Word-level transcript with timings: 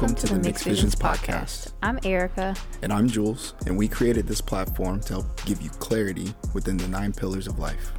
Welcome 0.00 0.16
to 0.16 0.32
the 0.32 0.40
Mixed 0.40 0.64
Visions 0.64 0.94
podcast. 0.94 1.72
I'm 1.82 1.98
Erica. 2.04 2.56
And 2.80 2.90
I'm 2.90 3.06
Juelz, 3.06 3.52
and 3.66 3.76
we 3.76 3.86
created 3.86 4.26
this 4.26 4.40
platform 4.40 5.00
to 5.00 5.12
help 5.12 5.44
give 5.44 5.60
you 5.60 5.68
clarity 5.68 6.32
within 6.54 6.78
the 6.78 6.88
nine 6.88 7.12
pillars 7.12 7.46
of 7.46 7.58
life. 7.58 7.92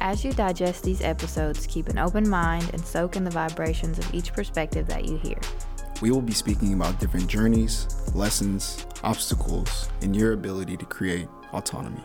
As 0.00 0.24
you 0.24 0.32
digest 0.32 0.84
these 0.84 1.02
episodes, 1.02 1.66
keep 1.66 1.88
an 1.88 1.98
open 1.98 2.28
mind 2.28 2.70
and 2.74 2.80
soak 2.80 3.16
in 3.16 3.24
the 3.24 3.30
vibrations 3.32 3.98
of 3.98 4.14
each 4.14 4.32
perspective 4.32 4.86
that 4.86 5.06
you 5.06 5.16
hear. 5.16 5.36
We 6.00 6.12
will 6.12 6.22
be 6.22 6.32
speaking 6.32 6.74
about 6.74 7.00
different 7.00 7.26
journeys, 7.26 7.88
lessons, 8.14 8.86
obstacles, 9.02 9.88
and 10.00 10.14
your 10.14 10.34
ability 10.34 10.76
to 10.76 10.86
create 10.86 11.26
autonomy. 11.52 12.04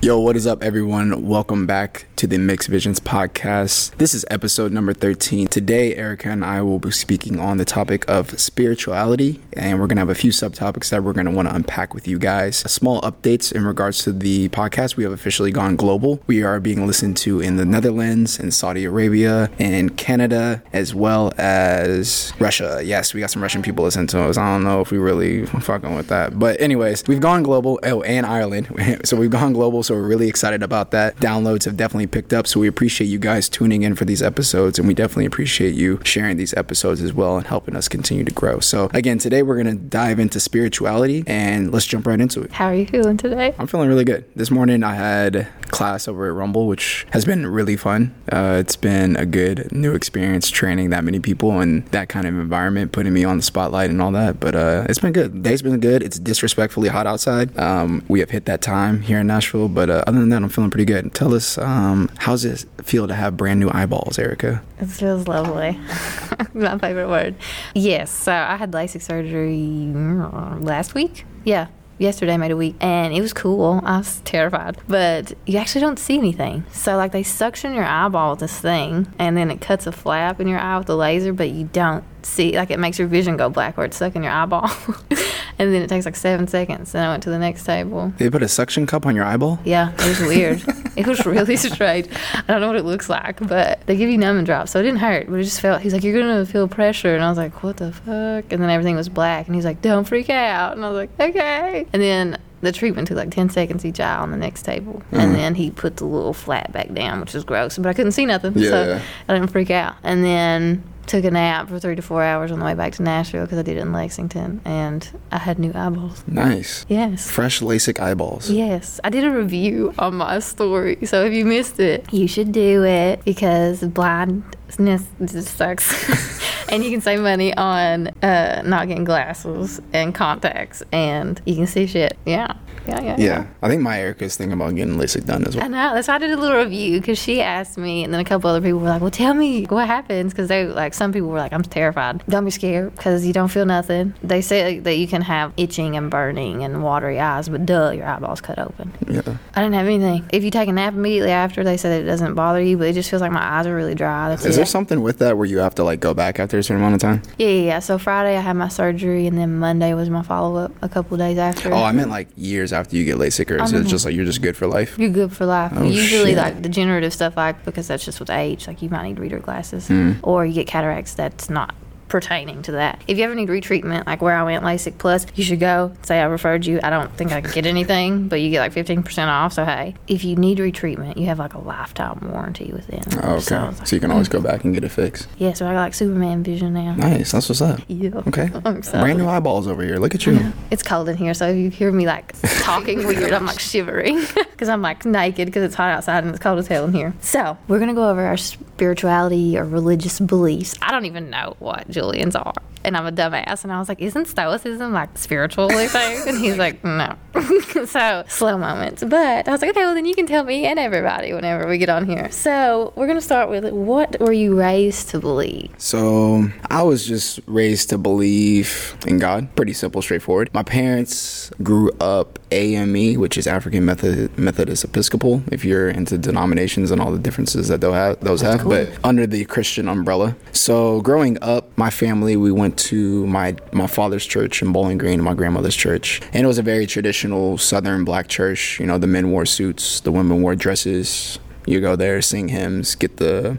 Yo, 0.00 0.20
what 0.20 0.36
is 0.36 0.46
up, 0.46 0.62
everyone? 0.62 1.26
Welcome 1.26 1.66
back 1.66 2.06
to 2.20 2.26
the 2.26 2.36
Mixed 2.36 2.68
Visions 2.68 3.00
podcast. 3.00 3.96
This 3.96 4.12
is 4.12 4.26
episode 4.30 4.72
number 4.72 4.92
13. 4.92 5.46
Today, 5.46 5.96
Erica 5.96 6.28
and 6.28 6.44
I 6.44 6.60
will 6.60 6.78
be 6.78 6.90
speaking 6.90 7.40
on 7.40 7.56
the 7.56 7.64
topic 7.64 8.04
of 8.10 8.38
spirituality, 8.38 9.40
and 9.54 9.80
we're 9.80 9.86
going 9.86 9.96
to 9.96 10.00
have 10.00 10.10
a 10.10 10.14
few 10.14 10.30
subtopics 10.30 10.90
that 10.90 11.02
we're 11.02 11.14
going 11.14 11.24
to 11.24 11.32
want 11.32 11.48
to 11.48 11.54
unpack 11.54 11.94
with 11.94 12.06
you 12.06 12.18
guys. 12.18 12.58
Small 12.58 13.00
updates 13.00 13.50
in 13.54 13.64
regards 13.64 14.04
to 14.04 14.12
the 14.12 14.50
podcast. 14.50 14.96
We 14.96 15.04
have 15.04 15.14
officially 15.14 15.50
gone 15.50 15.76
global. 15.76 16.20
We 16.26 16.42
are 16.42 16.60
being 16.60 16.86
listened 16.86 17.16
to 17.18 17.40
in 17.40 17.56
the 17.56 17.64
Netherlands, 17.64 18.38
in 18.38 18.50
Saudi 18.50 18.84
Arabia, 18.84 19.50
and 19.58 19.96
Canada, 19.96 20.62
as 20.74 20.94
well 20.94 21.32
as 21.38 22.34
Russia. 22.38 22.82
Yes, 22.84 23.14
we 23.14 23.20
got 23.20 23.30
some 23.30 23.42
Russian 23.42 23.62
people 23.62 23.84
listening 23.84 24.08
to 24.08 24.20
us. 24.24 24.36
I 24.36 24.52
don't 24.52 24.64
know 24.64 24.82
if 24.82 24.90
we 24.90 24.98
really 24.98 25.46
fucking 25.46 25.94
with 25.94 26.08
that. 26.08 26.38
But, 26.38 26.60
anyways, 26.60 27.04
we've 27.08 27.18
gone 27.18 27.42
global. 27.42 27.80
Oh, 27.82 28.02
and 28.02 28.26
Ireland. 28.26 29.00
so 29.06 29.16
we've 29.16 29.30
gone 29.30 29.54
global. 29.54 29.82
So 29.82 29.94
we're 29.94 30.06
really 30.06 30.28
excited 30.28 30.62
about 30.62 30.90
that. 30.90 31.16
Downloads 31.16 31.64
have 31.64 31.78
definitely 31.78 32.09
picked 32.10 32.32
up. 32.32 32.46
So 32.46 32.60
we 32.60 32.68
appreciate 32.68 33.08
you 33.08 33.18
guys 33.18 33.48
tuning 33.48 33.82
in 33.82 33.94
for 33.94 34.04
these 34.04 34.22
episodes, 34.22 34.78
and 34.78 34.86
we 34.88 34.94
definitely 34.94 35.26
appreciate 35.26 35.74
you 35.74 36.00
sharing 36.04 36.36
these 36.36 36.54
episodes 36.54 37.00
as 37.02 37.12
well 37.12 37.36
and 37.36 37.46
helping 37.46 37.76
us 37.76 37.88
continue 37.88 38.24
to 38.24 38.32
grow. 38.32 38.60
So 38.60 38.90
again, 38.92 39.18
today 39.18 39.42
we're 39.42 39.56
gonna 39.56 39.74
dive 39.74 40.18
into 40.18 40.40
spirituality, 40.40 41.24
and 41.26 41.72
let's 41.72 41.86
jump 41.86 42.06
right 42.06 42.20
into 42.20 42.42
it. 42.42 42.52
How 42.52 42.66
are 42.66 42.74
you 42.74 42.86
feeling 42.86 43.16
today? 43.16 43.54
I'm 43.58 43.66
feeling 43.66 43.88
really 43.88 44.04
good. 44.04 44.24
This 44.34 44.50
morning 44.50 44.82
I 44.82 44.94
had 44.94 45.48
class 45.68 46.08
over 46.08 46.26
at 46.26 46.34
Rumble, 46.34 46.66
which 46.66 47.06
has 47.10 47.24
been 47.24 47.46
really 47.46 47.76
fun. 47.76 48.14
Uh, 48.32 48.56
it's 48.58 48.76
been 48.76 49.16
a 49.16 49.26
good 49.26 49.70
new 49.72 49.94
experience 49.94 50.50
training 50.50 50.90
that 50.90 51.04
many 51.04 51.20
people 51.20 51.60
and 51.60 51.86
that 51.88 52.08
kind 52.08 52.26
of 52.26 52.34
environment, 52.34 52.92
putting 52.92 53.12
me 53.12 53.24
on 53.24 53.36
the 53.36 53.42
spotlight 53.42 53.90
and 53.90 54.02
all 54.02 54.10
that. 54.12 54.40
But 54.40 54.54
uh, 54.54 54.86
it's 54.88 54.98
been 54.98 55.12
good. 55.12 55.42
Day's 55.42 55.62
been 55.62 55.78
good. 55.80 56.02
It's 56.02 56.18
disrespectfully 56.18 56.88
hot 56.88 57.06
outside. 57.06 57.56
Um, 57.58 58.04
we 58.08 58.20
have 58.20 58.30
hit 58.30 58.46
that 58.46 58.62
time 58.62 59.02
here 59.02 59.20
in 59.20 59.26
Nashville, 59.26 59.68
but 59.68 59.90
uh, 59.90 60.02
other 60.06 60.18
than 60.18 60.28
that, 60.30 60.42
I'm 60.42 60.48
feeling 60.48 60.70
pretty 60.70 60.84
good. 60.84 61.14
Tell 61.14 61.34
us, 61.34 61.56
um, 61.58 61.99
how's 62.18 62.44
it 62.44 62.64
feel 62.82 63.08
to 63.08 63.14
have 63.14 63.36
brand 63.36 63.60
new 63.60 63.70
eyeballs, 63.72 64.18
Erica? 64.18 64.62
It 64.78 64.86
feels 64.86 65.28
lovely. 65.28 65.78
My 66.54 66.78
favorite 66.78 67.08
word. 67.08 67.34
Yes, 67.74 68.10
so 68.10 68.32
I 68.32 68.56
had 68.56 68.72
LASIK 68.72 69.02
surgery 69.02 69.58
mm, 69.58 70.64
last 70.64 70.94
week. 70.94 71.24
Yeah, 71.44 71.68
yesterday 71.98 72.36
made 72.36 72.50
a 72.50 72.56
week 72.56 72.76
and 72.80 73.12
it 73.12 73.20
was 73.20 73.32
cool. 73.32 73.80
I 73.84 73.98
was 73.98 74.20
terrified. 74.24 74.78
But 74.88 75.32
you 75.46 75.58
actually 75.58 75.82
don't 75.82 75.98
see 75.98 76.16
anything. 76.16 76.64
So 76.72 76.96
like 76.96 77.12
they 77.12 77.22
suction 77.22 77.74
your 77.74 77.84
eyeball 77.84 78.30
with 78.30 78.40
this 78.40 78.58
thing 78.58 79.12
and 79.18 79.36
then 79.36 79.50
it 79.50 79.60
cuts 79.60 79.86
a 79.86 79.92
flap 79.92 80.40
in 80.40 80.48
your 80.48 80.58
eye 80.58 80.78
with 80.78 80.86
the 80.86 80.96
laser, 80.96 81.32
but 81.32 81.50
you 81.50 81.68
don't 81.72 82.04
see 82.28 82.56
like 82.56 82.70
it 82.70 82.78
makes 82.78 82.98
your 82.98 83.08
vision 83.08 83.36
go 83.36 83.48
black 83.48 83.78
or 83.78 83.84
it's 83.84 83.96
stuck 83.96 84.16
in 84.16 84.22
your 84.22 84.32
eyeball. 84.32 84.70
and 85.58 85.74
then 85.74 85.82
it 85.82 85.88
takes 85.88 86.04
like 86.04 86.16
seven 86.16 86.48
seconds. 86.48 86.92
Then 86.92 87.04
I 87.04 87.10
went 87.10 87.22
to 87.24 87.30
the 87.30 87.38
next 87.38 87.64
table. 87.64 88.12
They 88.18 88.30
put 88.30 88.42
a 88.42 88.48
suction 88.48 88.86
cup 88.86 89.06
on 89.06 89.14
your 89.14 89.24
eyeball? 89.24 89.58
Yeah, 89.64 89.92
it 89.92 90.08
was 90.08 90.20
weird. 90.20 90.62
it 90.96 91.06
was 91.06 91.24
really 91.26 91.56
strange. 91.56 92.08
I 92.34 92.42
don't 92.46 92.60
know 92.60 92.68
what 92.68 92.76
it 92.76 92.84
looks 92.84 93.08
like, 93.08 93.38
but 93.46 93.84
they 93.86 93.96
give 93.96 94.10
you 94.10 94.18
numbing 94.18 94.44
drops, 94.44 94.70
so 94.70 94.80
it 94.80 94.84
didn't 94.84 95.00
hurt. 95.00 95.26
But 95.28 95.40
it 95.40 95.44
just 95.44 95.60
felt. 95.60 95.82
He's 95.82 95.92
like, 95.92 96.02
"You're 96.02 96.18
gonna 96.18 96.46
feel 96.46 96.66
pressure," 96.68 97.14
and 97.14 97.24
I 97.24 97.28
was 97.28 97.38
like, 97.38 97.62
"What 97.62 97.76
the 97.76 97.92
fuck?" 97.92 98.52
And 98.52 98.62
then 98.62 98.70
everything 98.70 98.96
was 98.96 99.08
black, 99.08 99.46
and 99.46 99.54
he's 99.54 99.64
like, 99.64 99.82
"Don't 99.82 100.04
freak 100.04 100.30
out," 100.30 100.76
and 100.76 100.84
I 100.84 100.90
was 100.90 100.96
like, 100.96 101.10
"Okay." 101.20 101.86
And 101.92 102.02
then 102.02 102.38
the 102.62 102.72
treatment 102.72 103.08
took 103.08 103.16
like 103.16 103.30
10 103.30 103.50
seconds 103.50 103.84
each 103.84 104.00
eye 104.00 104.16
on 104.16 104.30
the 104.30 104.36
next 104.36 104.62
table. 104.62 105.02
Mm. 105.12 105.18
And 105.18 105.34
then 105.34 105.54
he 105.54 105.70
put 105.70 105.96
the 105.96 106.04
little 106.04 106.34
flat 106.34 106.72
back 106.72 106.92
down, 106.92 107.20
which 107.20 107.32
was 107.32 107.44
gross, 107.44 107.78
but 107.78 107.86
I 107.86 107.94
couldn't 107.94 108.12
see 108.12 108.26
nothing. 108.26 108.52
Yeah, 108.56 108.70
so. 108.70 109.00
I 109.28 109.34
didn't 109.34 109.48
freak 109.48 109.70
out. 109.70 109.94
And 110.02 110.24
then 110.24 110.82
took 111.06 111.24
a 111.24 111.30
nap 111.30 111.68
for 111.68 111.78
three 111.78 111.96
to 111.96 112.02
four 112.02 112.22
hours 112.22 112.52
on 112.52 112.58
the 112.58 112.64
way 112.64 112.74
back 112.74 112.92
to 112.94 113.02
Nashville 113.02 113.44
because 113.44 113.58
I 113.58 113.62
did 113.62 113.76
it 113.76 113.80
in 113.80 113.92
Lexington, 113.92 114.60
and 114.64 115.08
I 115.32 115.38
had 115.38 115.58
new 115.58 115.72
eyeballs. 115.74 116.22
Nice. 116.26 116.86
Yes. 116.88 117.30
Fresh 117.30 117.60
LASIK 117.60 118.00
eyeballs. 118.00 118.50
Yes. 118.50 119.00
I 119.02 119.10
did 119.10 119.24
a 119.24 119.30
review 119.30 119.94
on 119.98 120.16
my 120.16 120.38
story, 120.38 120.98
so 121.04 121.24
if 121.24 121.32
you 121.32 121.44
missed 121.44 121.80
it, 121.80 122.12
you 122.12 122.28
should 122.28 122.52
do 122.52 122.84
it 122.84 123.24
because 123.24 123.82
blindness 123.82 125.06
just 125.24 125.56
sucks. 125.56 126.40
and 126.68 126.84
you 126.84 126.90
can 126.90 127.00
save 127.00 127.20
money 127.20 127.54
on 127.56 128.08
uh, 128.22 128.62
not 128.64 128.88
getting 128.88 129.04
glasses 129.04 129.80
and 129.92 130.14
contacts, 130.14 130.82
and 130.92 131.40
you 131.44 131.56
can 131.56 131.66
see 131.66 131.86
shit. 131.86 132.16
Yeah. 132.24 132.54
Yeah, 132.86 133.00
yeah, 133.02 133.16
yeah. 133.18 133.46
I 133.62 133.68
think 133.68 133.82
my 133.82 134.00
Erica's 134.00 134.36
thinking 134.36 134.54
about 134.54 134.74
getting 134.74 134.96
LASIK 134.96 135.26
done 135.26 135.46
as 135.46 135.54
well. 135.54 135.64
I 135.64 135.68
know. 135.68 135.94
That's 135.94 136.08
why 136.08 136.14
I 136.14 136.18
did 136.18 136.30
a 136.30 136.36
little 136.36 136.56
review 136.56 136.98
because 136.98 137.18
she 137.18 137.40
asked 137.42 137.76
me, 137.78 138.02
and 138.04 138.12
then 138.12 138.20
a 138.20 138.24
couple 138.24 138.48
other 138.50 138.60
people 138.60 138.80
were 138.80 138.88
like, 138.88 139.00
"Well, 139.02 139.10
tell 139.10 139.34
me 139.34 139.64
what 139.64 139.86
happens," 139.86 140.32
because 140.32 140.48
they 140.48 140.66
like 140.66 140.94
some 140.94 141.12
people 141.12 141.28
were 141.28 141.38
like, 141.38 141.52
"I'm 141.52 141.62
terrified." 141.62 142.22
Don't 142.28 142.44
be 142.44 142.50
scared 142.50 142.96
because 142.96 143.24
you 143.26 143.32
don't 143.32 143.48
feel 143.48 143.66
nothing. 143.66 144.14
They 144.22 144.40
say 144.40 144.78
that 144.80 144.96
you 144.96 145.06
can 145.06 145.22
have 145.22 145.52
itching 145.56 145.96
and 145.96 146.10
burning 146.10 146.64
and 146.64 146.82
watery 146.82 147.20
eyes, 147.20 147.48
but 147.48 147.66
duh, 147.66 147.90
your 147.90 148.06
eyeballs 148.06 148.40
cut 148.40 148.58
open. 148.58 148.92
Yeah. 149.06 149.22
I 149.54 149.62
didn't 149.62 149.74
have 149.74 149.86
anything. 149.86 150.24
If 150.32 150.42
you 150.42 150.50
take 150.50 150.68
a 150.68 150.72
nap 150.72 150.94
immediately 150.94 151.32
after, 151.32 151.62
they 151.62 151.76
said 151.76 152.02
it 152.02 152.06
doesn't 152.06 152.34
bother 152.34 152.60
you, 152.62 152.78
but 152.78 152.88
it 152.88 152.94
just 152.94 153.10
feels 153.10 153.20
like 153.22 153.32
my 153.32 153.42
eyes 153.42 153.66
are 153.66 153.76
really 153.76 153.94
dry. 153.94 154.30
That's 154.30 154.44
Is 154.44 154.54
it. 154.54 154.60
there 154.60 154.66
something 154.66 155.02
with 155.02 155.18
that 155.18 155.36
where 155.36 155.46
you 155.46 155.58
have 155.58 155.74
to 155.76 155.84
like 155.84 156.00
go 156.00 156.14
back 156.14 156.40
after 156.40 156.58
a 156.58 156.62
certain 156.62 156.82
amount 156.82 156.94
of 156.94 157.00
time? 157.00 157.22
Yeah, 157.36 157.48
yeah. 157.48 157.62
yeah. 157.62 157.78
So 157.80 157.98
Friday 157.98 158.36
I 158.36 158.40
had 158.40 158.54
my 158.54 158.68
surgery, 158.68 159.26
and 159.26 159.36
then 159.36 159.58
Monday 159.58 159.92
was 159.94 160.08
my 160.08 160.22
follow 160.22 160.56
up. 160.56 160.72
A 160.82 160.88
couple 160.88 161.16
days 161.18 161.36
after. 161.36 161.72
Oh, 161.72 161.82
I 161.82 161.92
meant 161.92 162.10
like 162.10 162.28
years 162.36 162.59
after 162.72 162.96
you 162.96 163.04
get 163.04 163.16
LASIK 163.16 163.50
or 163.50 163.62
is 163.62 163.72
it 163.72 163.86
just 163.86 164.04
like 164.04 164.14
you're 164.14 164.24
just 164.24 164.42
good 164.42 164.56
for 164.56 164.66
life? 164.66 164.98
You're 164.98 165.10
good 165.10 165.32
for 165.32 165.46
life. 165.46 165.72
Oh, 165.74 165.82
Usually, 165.82 166.30
shit. 166.30 166.38
like 166.38 166.56
the 166.56 166.62
degenerative 166.62 167.12
stuff, 167.12 167.36
like 167.36 167.64
because 167.64 167.88
that's 167.88 168.04
just 168.04 168.20
with 168.20 168.30
age. 168.30 168.66
Like 168.66 168.82
you 168.82 168.88
might 168.88 169.08
need 169.08 169.18
reader 169.18 169.38
glasses, 169.38 169.88
mm. 169.88 170.18
or 170.22 170.44
you 170.46 170.54
get 170.54 170.66
cataracts. 170.66 171.14
That's 171.14 171.50
not 171.50 171.74
pertaining 172.10 172.60
to 172.62 172.72
that. 172.72 173.02
If 173.06 173.16
you 173.16 173.24
ever 173.24 173.34
need 173.34 173.48
retreatment, 173.48 174.06
like 174.06 174.20
where 174.20 174.36
I 174.36 174.42
went 174.42 174.62
LASIK 174.62 174.98
Plus, 174.98 175.26
you 175.34 175.44
should 175.44 175.60
go. 175.60 175.92
Say 176.02 176.20
I 176.20 176.24
referred 176.24 176.66
you. 176.66 176.80
I 176.82 176.90
don't 176.90 177.10
think 177.16 177.32
I 177.32 177.40
could 177.40 177.54
get 177.54 177.64
anything, 177.66 178.28
but 178.28 178.40
you 178.40 178.50
get 178.50 178.60
like 178.60 178.72
15% 178.72 179.28
off. 179.28 179.54
So, 179.54 179.64
hey, 179.64 179.94
if 180.08 180.24
you 180.24 180.36
need 180.36 180.58
retreatment, 180.58 181.16
you 181.16 181.26
have 181.26 181.38
like 181.38 181.54
a 181.54 181.58
lifetime 181.58 182.30
warranty 182.30 182.70
with 182.72 182.86
them. 182.88 183.02
Oh, 183.22 183.34
okay. 183.34 183.40
So, 183.40 183.56
like, 183.56 183.86
so, 183.86 183.96
you 183.96 184.00
can 184.00 184.10
always 184.10 184.28
go 184.28 184.40
back 184.40 184.64
and 184.64 184.74
get 184.74 184.84
it 184.84 184.90
fixed. 184.90 185.28
Yeah, 185.38 185.54
so 185.54 185.66
I 185.66 185.72
got 185.72 185.80
like 185.80 185.94
Superman 185.94 186.42
vision 186.42 186.74
now. 186.74 186.94
Nice. 186.96 187.32
That's 187.32 187.48
what's 187.48 187.62
up. 187.62 187.80
Yeah. 187.88 188.10
Okay. 188.26 188.48
Brand 188.90 189.18
new 189.18 189.28
eyeballs 189.28 189.66
over 189.66 189.82
here. 189.82 189.96
Look 189.96 190.14
at 190.14 190.26
you. 190.26 190.52
It's 190.70 190.84
cold 190.84 191.08
in 191.08 191.16
here, 191.16 191.34
so 191.34 191.48
if 191.48 191.56
you 191.56 191.68
hear 191.68 191.90
me 191.90 192.06
like 192.06 192.32
talking 192.60 193.04
weird, 193.04 193.32
I'm 193.32 193.44
like 193.44 193.58
shivering 193.58 194.20
because 194.34 194.68
I'm 194.68 194.82
like 194.82 195.04
naked 195.04 195.46
because 195.46 195.64
it's 195.64 195.74
hot 195.74 195.90
outside 195.90 196.22
and 196.22 196.30
it's 196.30 196.38
cold 196.38 196.60
as 196.60 196.68
hell 196.68 196.84
in 196.84 196.92
here. 196.92 197.12
So, 197.20 197.58
we're 197.66 197.78
going 197.78 197.88
to 197.88 197.94
go 197.94 198.08
over 198.08 198.24
our 198.24 198.36
spirituality 198.36 199.58
or 199.58 199.64
religious 199.64 200.20
beliefs. 200.20 200.76
I 200.80 200.90
don't 200.90 201.06
even 201.06 201.28
know 201.28 201.56
what 201.58 201.88
Julien's 202.00 202.34
are. 202.34 202.54
And 202.84 202.96
I'm 202.96 203.06
a 203.06 203.12
dumbass. 203.12 203.64
And 203.64 203.72
I 203.72 203.78
was 203.78 203.88
like, 203.88 204.00
isn't 204.00 204.26
Stoicism 204.26 204.92
like 204.92 205.16
spiritual 205.18 205.68
thing? 205.68 206.22
and 206.28 206.38
he's 206.38 206.56
like, 206.56 206.82
no. 206.84 207.16
so 207.86 208.24
slow 208.28 208.58
moments. 208.58 209.04
But 209.04 209.48
I 209.48 209.52
was 209.52 209.60
like, 209.60 209.70
okay, 209.70 209.84
well, 209.84 209.94
then 209.94 210.06
you 210.06 210.14
can 210.14 210.26
tell 210.26 210.44
me 210.44 210.66
and 210.66 210.78
everybody 210.78 211.32
whenever 211.32 211.68
we 211.68 211.78
get 211.78 211.88
on 211.88 212.06
here. 212.06 212.30
So 212.30 212.92
we're 212.96 213.06
going 213.06 213.18
to 213.18 213.24
start 213.24 213.50
with 213.50 213.70
what 213.72 214.18
were 214.20 214.32
you 214.32 214.58
raised 214.58 215.10
to 215.10 215.20
believe? 215.20 215.70
So 215.78 216.48
I 216.70 216.82
was 216.82 217.06
just 217.06 217.40
raised 217.46 217.90
to 217.90 217.98
believe 217.98 218.96
in 219.06 219.18
God. 219.18 219.54
Pretty 219.56 219.72
simple, 219.72 220.02
straightforward. 220.02 220.50
My 220.52 220.62
parents 220.62 221.50
grew 221.62 221.90
up 222.00 222.38
AME, 222.52 223.14
which 223.20 223.38
is 223.38 223.46
African 223.46 223.84
Methodist, 223.84 224.36
Methodist 224.38 224.84
Episcopal, 224.84 225.42
if 225.52 225.64
you're 225.64 225.88
into 225.88 226.18
denominations 226.18 226.90
and 226.90 227.00
all 227.00 227.12
the 227.12 227.18
differences 227.18 227.68
that 227.68 227.80
they'll 227.80 227.92
have, 227.92 228.18
those 228.20 228.40
That's 228.40 228.54
have, 228.54 228.62
cool. 228.62 228.70
but 228.70 228.88
under 229.04 229.26
the 229.26 229.44
Christian 229.44 229.88
umbrella. 229.88 230.36
So 230.52 231.00
growing 231.02 231.38
up, 231.42 231.76
my 231.76 231.90
family, 231.90 232.36
we 232.36 232.50
went 232.50 232.69
to 232.72 233.26
my, 233.26 233.56
my 233.72 233.86
father's 233.86 234.26
church 234.26 234.62
in 234.62 234.72
Bowling 234.72 234.98
Green, 234.98 235.20
my 235.22 235.34
grandmother's 235.34 235.76
church. 235.76 236.20
And 236.32 236.44
it 236.44 236.46
was 236.46 236.58
a 236.58 236.62
very 236.62 236.86
traditional 236.86 237.58
Southern 237.58 238.04
black 238.04 238.28
church. 238.28 238.80
You 238.80 238.86
know, 238.86 238.98
the 238.98 239.06
men 239.06 239.30
wore 239.30 239.46
suits, 239.46 240.00
the 240.00 240.12
women 240.12 240.42
wore 240.42 240.54
dresses. 240.54 241.38
You 241.66 241.80
go 241.80 241.96
there, 241.96 242.22
sing 242.22 242.48
hymns, 242.48 242.94
get 242.94 243.18
the 243.18 243.58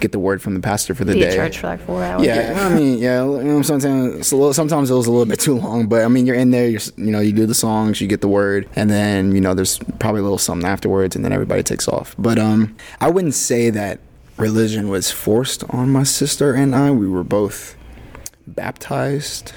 get 0.00 0.12
the 0.12 0.18
word 0.18 0.40
from 0.42 0.54
the 0.54 0.60
pastor 0.60 0.94
for 0.94 1.04
the 1.04 1.12
Be 1.12 1.20
day. 1.20 1.36
church 1.36 1.58
for 1.58 1.68
like 1.68 1.80
four 1.80 2.02
hours. 2.02 2.24
Yeah, 2.24 2.56
I 2.58 2.74
mean, 2.74 2.98
yeah. 2.98 3.22
You 3.22 3.42
know, 3.42 3.62
sometimes 3.62 4.32
little, 4.32 4.52
sometimes 4.54 4.90
it 4.90 4.94
was 4.94 5.06
a 5.06 5.10
little 5.10 5.26
bit 5.26 5.38
too 5.38 5.56
long, 5.56 5.86
but 5.86 6.02
I 6.02 6.08
mean, 6.08 6.26
you're 6.26 6.36
in 6.36 6.50
there. 6.50 6.68
You're, 6.68 6.80
you 6.96 7.12
know, 7.12 7.20
you 7.20 7.32
do 7.32 7.46
the 7.46 7.54
songs, 7.54 8.00
you 8.00 8.08
get 8.08 8.20
the 8.20 8.28
word, 8.28 8.68
and 8.74 8.90
then 8.90 9.34
you 9.34 9.40
know, 9.40 9.54
there's 9.54 9.78
probably 9.98 10.20
a 10.20 10.24
little 10.24 10.38
something 10.38 10.68
afterwards, 10.68 11.14
and 11.14 11.24
then 11.24 11.32
everybody 11.32 11.62
takes 11.62 11.86
off. 11.86 12.14
But 12.18 12.38
um, 12.38 12.76
I 13.00 13.10
wouldn't 13.10 13.34
say 13.34 13.70
that 13.70 14.00
religion 14.36 14.88
was 14.88 15.10
forced 15.10 15.62
on 15.70 15.90
my 15.90 16.02
sister 16.02 16.54
and 16.54 16.74
I. 16.74 16.90
We 16.90 17.08
were 17.08 17.24
both 17.24 17.76
baptized 18.54 19.52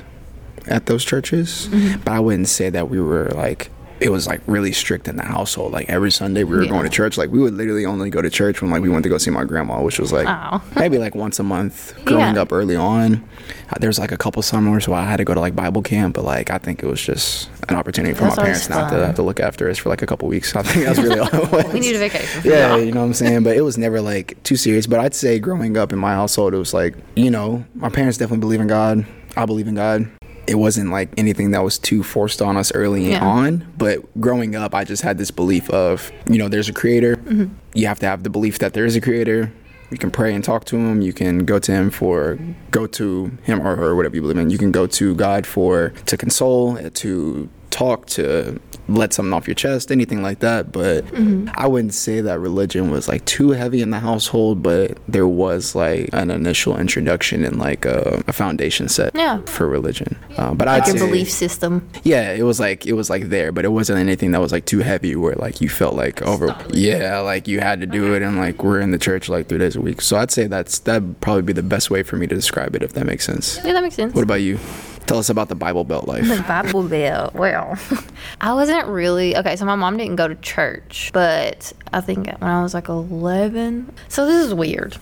at 0.68 0.86
those 0.86 1.04
churches, 1.04 1.68
mm-hmm. 1.70 2.02
but 2.02 2.12
I 2.14 2.20
wouldn't 2.20 2.48
say 2.48 2.70
that 2.70 2.90
we 2.90 3.00
were 3.00 3.30
like 3.30 3.70
it 4.00 4.10
was 4.10 4.28
like 4.28 4.42
really 4.48 4.72
strict 4.74 5.08
in 5.08 5.16
the 5.16 5.24
household. 5.24 5.72
Like 5.72 5.90
every 5.90 6.12
Sunday 6.12 6.44
we 6.44 6.56
were 6.56 6.64
Yeah. 6.64 6.70
going 6.72 6.84
to 6.84 6.90
church. 6.90 7.18
Like 7.18 7.30
we 7.32 7.40
would 7.40 7.54
literally 7.54 7.86
only 7.86 8.10
go 8.10 8.22
to 8.22 8.30
church 8.30 8.62
when 8.62 8.70
like 8.72 8.82
we 8.82 8.90
went 8.90 9.04
to 9.04 9.10
go 9.10 9.18
see 9.18 9.32
my 9.32 9.44
grandma, 9.46 9.82
which 9.82 10.00
was 10.00 10.12
like 10.12 10.28
Oh. 10.28 10.62
maybe 10.76 10.98
like 10.98 11.16
once 11.16 11.40
a 11.40 11.44
month. 11.44 11.94
Growing 12.04 12.36
Yeah. 12.36 12.42
up 12.42 12.52
early 12.52 12.76
on, 12.76 13.24
uh, 13.70 13.76
there 13.80 13.88
was 13.88 14.00
like 14.00 14.12
a 14.12 14.18
couple 14.18 14.42
summers 14.42 14.88
where 14.88 15.00
I 15.00 15.06
had 15.06 15.18
to 15.18 15.24
go 15.24 15.34
to 15.34 15.40
like 15.40 15.56
Bible 15.56 15.82
camp, 15.82 16.16
but 16.16 16.26
like 16.26 16.50
I 16.50 16.58
think 16.58 16.84
it 16.84 16.88
was 16.88 17.02
just 17.02 17.50
an 17.70 17.76
opportunity 17.76 18.14
for 18.14 18.26
That's 18.26 18.38
my 18.38 18.44
parents 18.44 18.70
not 18.70 18.90
to 18.92 19.06
have 19.06 19.16
to 19.16 19.22
look 19.24 19.40
after 19.40 19.70
us 19.70 19.78
for 19.78 19.90
like 19.90 20.02
a 20.02 20.06
couple 20.06 20.28
weeks. 20.28 20.54
I 20.56 20.64
think 20.64 20.86
that's 20.86 21.00
really 21.00 21.20
all 21.22 21.28
it 21.34 21.52
was. 21.52 21.74
We 21.74 21.80
need 21.80 21.96
a 21.96 22.00
vacation. 22.00 22.42
Yeah, 22.44 22.76
you 22.78 22.92
know 22.92 23.00
what 23.02 23.06
I'm 23.08 23.14
saying? 23.14 23.44
But 23.44 23.56
it 23.56 23.62
was 23.62 23.78
never 23.78 24.02
like 24.02 24.42
too 24.44 24.56
serious. 24.58 24.86
But 24.86 25.00
I'd 25.00 25.16
say 25.16 25.40
growing 25.40 25.78
up 25.78 25.94
in 25.94 26.00
my 26.00 26.14
household, 26.14 26.54
it 26.54 26.58
was 26.58 26.74
like, 26.74 26.96
you 27.16 27.32
know, 27.32 27.64
my 27.76 27.90
parents 27.90 28.18
definitely 28.18 28.42
believe 28.42 28.60
in 28.60 28.68
God. 28.68 29.06
I 29.38 29.46
believe 29.46 29.68
in 29.68 29.76
God. 29.76 30.10
It 30.46 30.56
wasn't 30.56 30.92
like 30.92 31.10
anything 31.18 31.52
that 31.52 31.64
was 31.64 31.78
too 31.78 32.04
forced 32.04 32.42
on 32.42 32.58
us 32.58 32.72
early 32.74 33.12
Yeah. 33.12 33.24
on. 33.26 33.66
But 33.78 34.00
growing 34.20 34.56
up, 34.56 34.76
I 34.76 34.84
just 34.84 35.02
had 35.02 35.18
this 35.18 35.32
belief 35.32 35.70
of, 35.70 36.12
you 36.30 36.38
know, 36.38 36.50
there's 36.50 36.68
a 36.70 36.74
creator. 36.74 37.16
Mm-hmm. 37.16 37.54
You 37.74 37.88
have 37.88 38.00
to 38.00 38.06
have 38.08 38.24
the 38.24 38.30
belief 38.30 38.60
that 38.60 38.74
there 38.74 38.86
is 38.86 38.96
a 38.96 39.02
creator. 39.02 39.52
You 39.90 39.98
can 39.98 40.12
pray 40.12 40.34
and 40.34 40.44
talk 40.44 40.66
to 40.66 40.76
him. 40.78 41.02
You 41.02 41.14
can 41.14 41.46
go 41.46 41.60
to 41.60 41.72
him 41.72 41.92
for, 41.92 42.38
go 42.72 42.88
to 42.88 43.38
him 43.44 43.66
or 43.66 43.76
her, 43.76 43.96
whatever 43.96 44.16
you 44.16 44.22
believe 44.22 44.38
in. 44.38 44.50
You 44.50 44.58
can 44.58 44.72
go 44.72 44.88
to 44.88 45.14
God 45.16 45.46
for, 45.46 45.90
to 46.08 46.18
console, 46.18 46.78
to 46.90 47.50
talk, 47.74 48.06
to 48.06 48.60
let 48.88 49.14
something 49.14 49.34
off 49.34 49.48
your 49.48 49.56
chest, 49.56 49.92
anything 49.92 50.22
like 50.22 50.40
that. 50.40 50.72
But 50.72 51.06
Mm-hmm. 51.06 51.50
I 51.56 51.68
wouldn't 51.68 51.94
say 51.94 52.22
that 52.22 52.40
religion 52.40 52.92
was 52.92 53.08
like 53.08 53.24
too 53.26 53.52
heavy 53.52 53.82
in 53.82 53.90
the 53.92 54.00
household, 54.00 54.62
but 54.62 54.98
there 55.08 55.28
was 55.28 55.74
like 55.74 56.10
an 56.14 56.30
initial 56.30 56.78
introduction 56.78 57.44
and 57.46 57.58
like 57.60 57.86
a, 57.86 58.22
a 58.28 58.34
foundation 58.34 58.90
set 58.90 59.12
Yeah. 59.16 59.40
for 59.46 59.68
religion. 59.68 60.18
Uh, 60.38 60.54
but 60.54 60.68
I'd 60.68 60.80
Like 60.80 60.88
your 60.88 60.98
say, 60.98 61.06
belief 61.08 61.32
system. 61.32 61.88
yeah, 62.04 62.32
it 62.34 62.44
was 62.44 62.60
like 62.60 62.86
it 62.86 62.94
was 62.94 63.10
like 63.10 63.30
there, 63.30 63.52
but 63.52 63.64
it 63.66 63.70
wasn't 63.70 64.00
anything 64.00 64.32
that 64.32 64.42
was 64.42 64.52
like 64.52 64.66
too 64.66 64.80
heavy 64.80 65.16
where 65.16 65.36
like 65.36 65.62
you 65.62 65.70
felt 65.70 65.96
like 65.96 66.22
over, 66.22 66.56
yeah, 66.72 67.20
like 67.20 67.48
you 67.48 67.60
had 67.62 67.80
to 67.82 67.88
do 67.88 68.14
it, 68.14 68.22
and 68.22 68.38
like 68.38 68.64
we're 68.64 68.80
in 68.82 68.92
the 68.92 68.98
church 69.00 69.30
like 69.30 69.48
three 69.48 69.60
days 69.60 69.76
a 69.76 69.82
week. 69.82 70.02
So 70.02 70.18
I'd 70.18 70.32
say 70.32 70.48
that's 70.48 70.80
that'd 70.80 71.20
probably 71.22 71.42
be 71.44 71.54
the 71.54 71.64
best 71.64 71.90
way 71.90 72.04
for 72.04 72.18
me 72.18 72.28
to 72.28 72.36
describe 72.36 72.76
it, 72.76 72.84
if 72.84 72.94
that 72.94 73.06
makes 73.06 73.26
sense. 73.26 73.60
Yeah, 73.64 73.74
that 73.74 73.84
makes 73.84 73.96
sense. 73.96 74.14
What 74.14 74.24
about 74.24 74.42
you? 74.42 74.60
Tell 75.06 75.18
us 75.20 75.30
about 75.30 75.50
the 75.50 75.56
Bible 75.56 75.84
Belt 75.84 76.08
life. 76.08 76.28
The 76.28 76.44
Bible 76.48 76.84
Belt. 76.84 77.34
Well, 77.34 77.78
I 78.42 78.54
wasn't 78.54 78.88
really 78.88 79.36
okay. 79.38 79.56
So 79.56 79.66
my 79.66 79.76
mom 79.76 79.98
didn't 79.98 80.16
go 80.16 80.28
to 80.28 80.36
church, 80.36 81.12
but 81.14 81.74
I 81.92 82.02
think 82.02 82.28
when 82.28 82.50
I 82.50 82.62
was 82.64 82.74
like 82.74 82.88
eleven. 82.90 83.94
So 84.08 84.26
this 84.26 84.46
is 84.46 84.54
weird. 84.54 84.98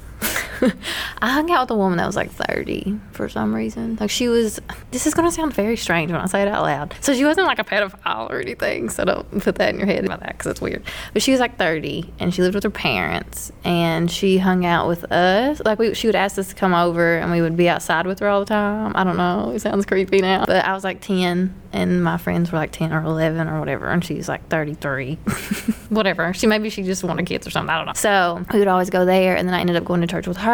I 1.22 1.30
hung 1.30 1.52
out 1.52 1.64
with 1.64 1.72
a 1.72 1.76
woman 1.76 1.98
that 1.98 2.06
was 2.06 2.16
like 2.16 2.32
30 2.32 3.00
for 3.12 3.30
some 3.30 3.54
reason. 3.54 3.98
Like 4.00 4.10
she 4.10 4.28
was, 4.28 4.60
this 4.92 5.08
is 5.08 5.14
going 5.14 5.28
to 5.28 5.34
sound 5.34 5.54
very 5.54 5.76
strange 5.76 6.12
when 6.12 6.22
I 6.22 6.26
say 6.26 6.42
it 6.42 6.48
out 6.48 6.64
loud. 6.64 6.96
So 7.02 7.14
she 7.14 7.26
wasn't 7.26 7.48
like 7.48 7.60
a 7.60 7.64
pedophile 7.64 8.30
or 8.30 8.40
anything. 8.40 8.90
So 8.90 9.06
don't 9.06 9.42
put 9.42 9.56
that 9.56 9.70
in 9.70 9.80
your 9.80 9.88
head 9.88 10.06
about 10.06 10.20
that 10.22 10.38
because 10.38 10.52
it's 10.52 10.62
weird. 10.62 10.84
But 11.14 11.22
she 11.22 11.32
was 11.32 11.40
like 11.40 11.58
30 11.58 12.14
and 12.20 12.34
she 12.34 12.42
lived 12.42 12.56
with 12.56 12.64
her 12.64 12.70
parents 12.70 13.52
and 13.64 14.10
she 14.10 14.38
hung 14.38 14.66
out 14.66 14.88
with 14.88 15.12
us. 15.12 15.62
Like 15.64 15.80
we, 15.80 15.94
she 15.94 16.08
would 16.08 16.16
ask 16.16 16.38
us 16.38 16.50
to 16.50 16.56
come 16.56 16.74
over 16.74 17.18
and 17.18 17.32
we 17.32 17.42
would 17.42 17.58
be 17.58 17.70
outside 17.70 18.08
with 18.08 18.20
her 18.20 18.28
all 18.28 18.40
the 18.42 18.46
time. 18.46 18.94
I 18.96 19.04
don't 19.04 19.18
know. 19.18 19.52
It 19.52 19.62
sounds 19.62 19.86
creepy 19.86 20.22
now. 20.22 20.46
But 20.46 20.66
I 20.66 20.74
was 20.74 20.84
like 20.84 21.02
10 21.02 21.54
and 21.74 22.04
my 22.04 22.18
friends 22.18 22.52
were 22.52 22.58
like 22.58 22.72
10 22.72 22.94
or 22.94 23.04
11 23.04 23.48
or 23.48 23.60
whatever. 23.60 23.88
And 23.88 24.04
she's 24.04 24.28
like 24.28 24.48
33. 24.50 25.18
whatever. 25.92 26.34
She 26.34 26.48
maybe 26.48 26.70
she 26.70 26.84
just 26.84 27.04
wanted 27.04 27.26
kids 27.26 27.46
or 27.46 27.52
something. 27.52 27.70
I 27.70 27.78
don't 27.78 27.86
know. 27.88 27.94
So 27.94 28.44
we 28.52 28.60
would 28.60 28.68
always 28.68 28.90
go 28.90 29.06
there, 29.06 29.36
and 29.36 29.48
then 29.48 29.54
I 29.54 29.60
ended 29.60 29.76
up 29.76 29.86
going 29.86 30.02
to 30.02 30.08
church 30.08 30.28
with 30.28 30.38
her, 30.38 30.51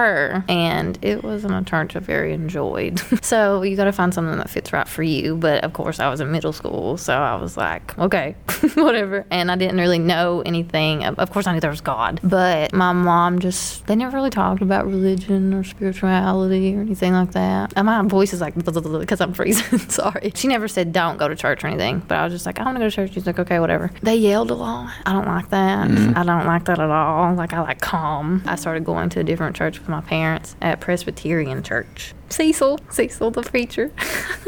and 0.47 0.97
it 1.01 1.23
wasn't 1.23 1.53
a 1.53 1.63
church 1.69 1.95
I 1.95 1.99
very 1.99 2.33
enjoyed. 2.33 3.01
so 3.23 3.61
you 3.61 3.75
got 3.75 3.85
to 3.85 3.91
find 3.91 4.13
something 4.13 4.37
that 4.37 4.49
fits 4.49 4.73
right 4.73 4.87
for 4.87 5.03
you. 5.03 5.35
But 5.35 5.63
of 5.63 5.73
course, 5.73 5.99
I 5.99 6.09
was 6.09 6.21
in 6.21 6.31
middle 6.31 6.53
school, 6.53 6.97
so 6.97 7.13
I 7.13 7.35
was 7.35 7.57
like, 7.57 7.97
okay, 7.97 8.35
whatever. 8.75 9.25
And 9.29 9.51
I 9.51 9.55
didn't 9.55 9.77
really 9.77 9.99
know 9.99 10.41
anything. 10.45 11.03
Of 11.03 11.31
course, 11.31 11.47
I 11.47 11.53
knew 11.53 11.59
there 11.59 11.69
was 11.69 11.81
God, 11.81 12.19
but 12.23 12.73
my 12.73 12.93
mom 12.93 13.39
just 13.39 13.85
they 13.87 13.95
never 13.95 14.17
really 14.17 14.29
talked 14.29 14.61
about 14.61 14.85
religion 14.85 15.53
or 15.53 15.63
spirituality 15.63 16.75
or 16.75 16.81
anything 16.81 17.13
like 17.13 17.31
that. 17.31 17.73
And 17.75 17.85
my 17.85 18.01
voice 18.03 18.33
is 18.33 18.41
like 18.41 18.55
because 18.99 19.21
I'm 19.21 19.33
freezing. 19.33 19.79
Sorry. 19.89 20.31
She 20.35 20.47
never 20.47 20.67
said 20.67 20.93
don't 20.93 21.17
go 21.17 21.27
to 21.27 21.35
church 21.35 21.63
or 21.63 21.67
anything, 21.67 21.99
but 22.07 22.17
I 22.17 22.23
was 22.23 22.33
just 22.33 22.45
like, 22.45 22.59
I 22.59 22.63
want 22.63 22.75
to 22.75 22.79
go 22.79 22.89
to 22.89 22.95
church. 22.95 23.13
She's 23.13 23.25
like, 23.25 23.39
okay, 23.39 23.59
whatever. 23.59 23.91
They 24.01 24.15
yelled 24.15 24.51
a 24.51 24.55
lot. 24.55 24.93
I 25.05 25.13
don't 25.13 25.27
like 25.27 25.49
that. 25.49 25.89
Mm-hmm. 25.89 26.17
I 26.17 26.23
don't 26.23 26.45
like 26.45 26.65
that 26.65 26.79
at 26.79 26.89
all. 26.89 27.33
Like 27.33 27.53
I 27.53 27.61
like 27.61 27.81
calm. 27.81 28.43
I 28.45 28.55
started 28.55 28.83
going 28.85 29.09
to 29.09 29.19
a 29.19 29.23
different 29.23 29.55
church 29.55 29.79
with 29.87 30.03
my 30.03 30.07
parents 30.07 30.55
at 30.61 30.79
Presbyterian 30.79 31.63
Church. 31.63 32.13
Cecil, 32.29 32.79
Cecil 32.89 33.31
the 33.31 33.41
preacher. 33.41 33.91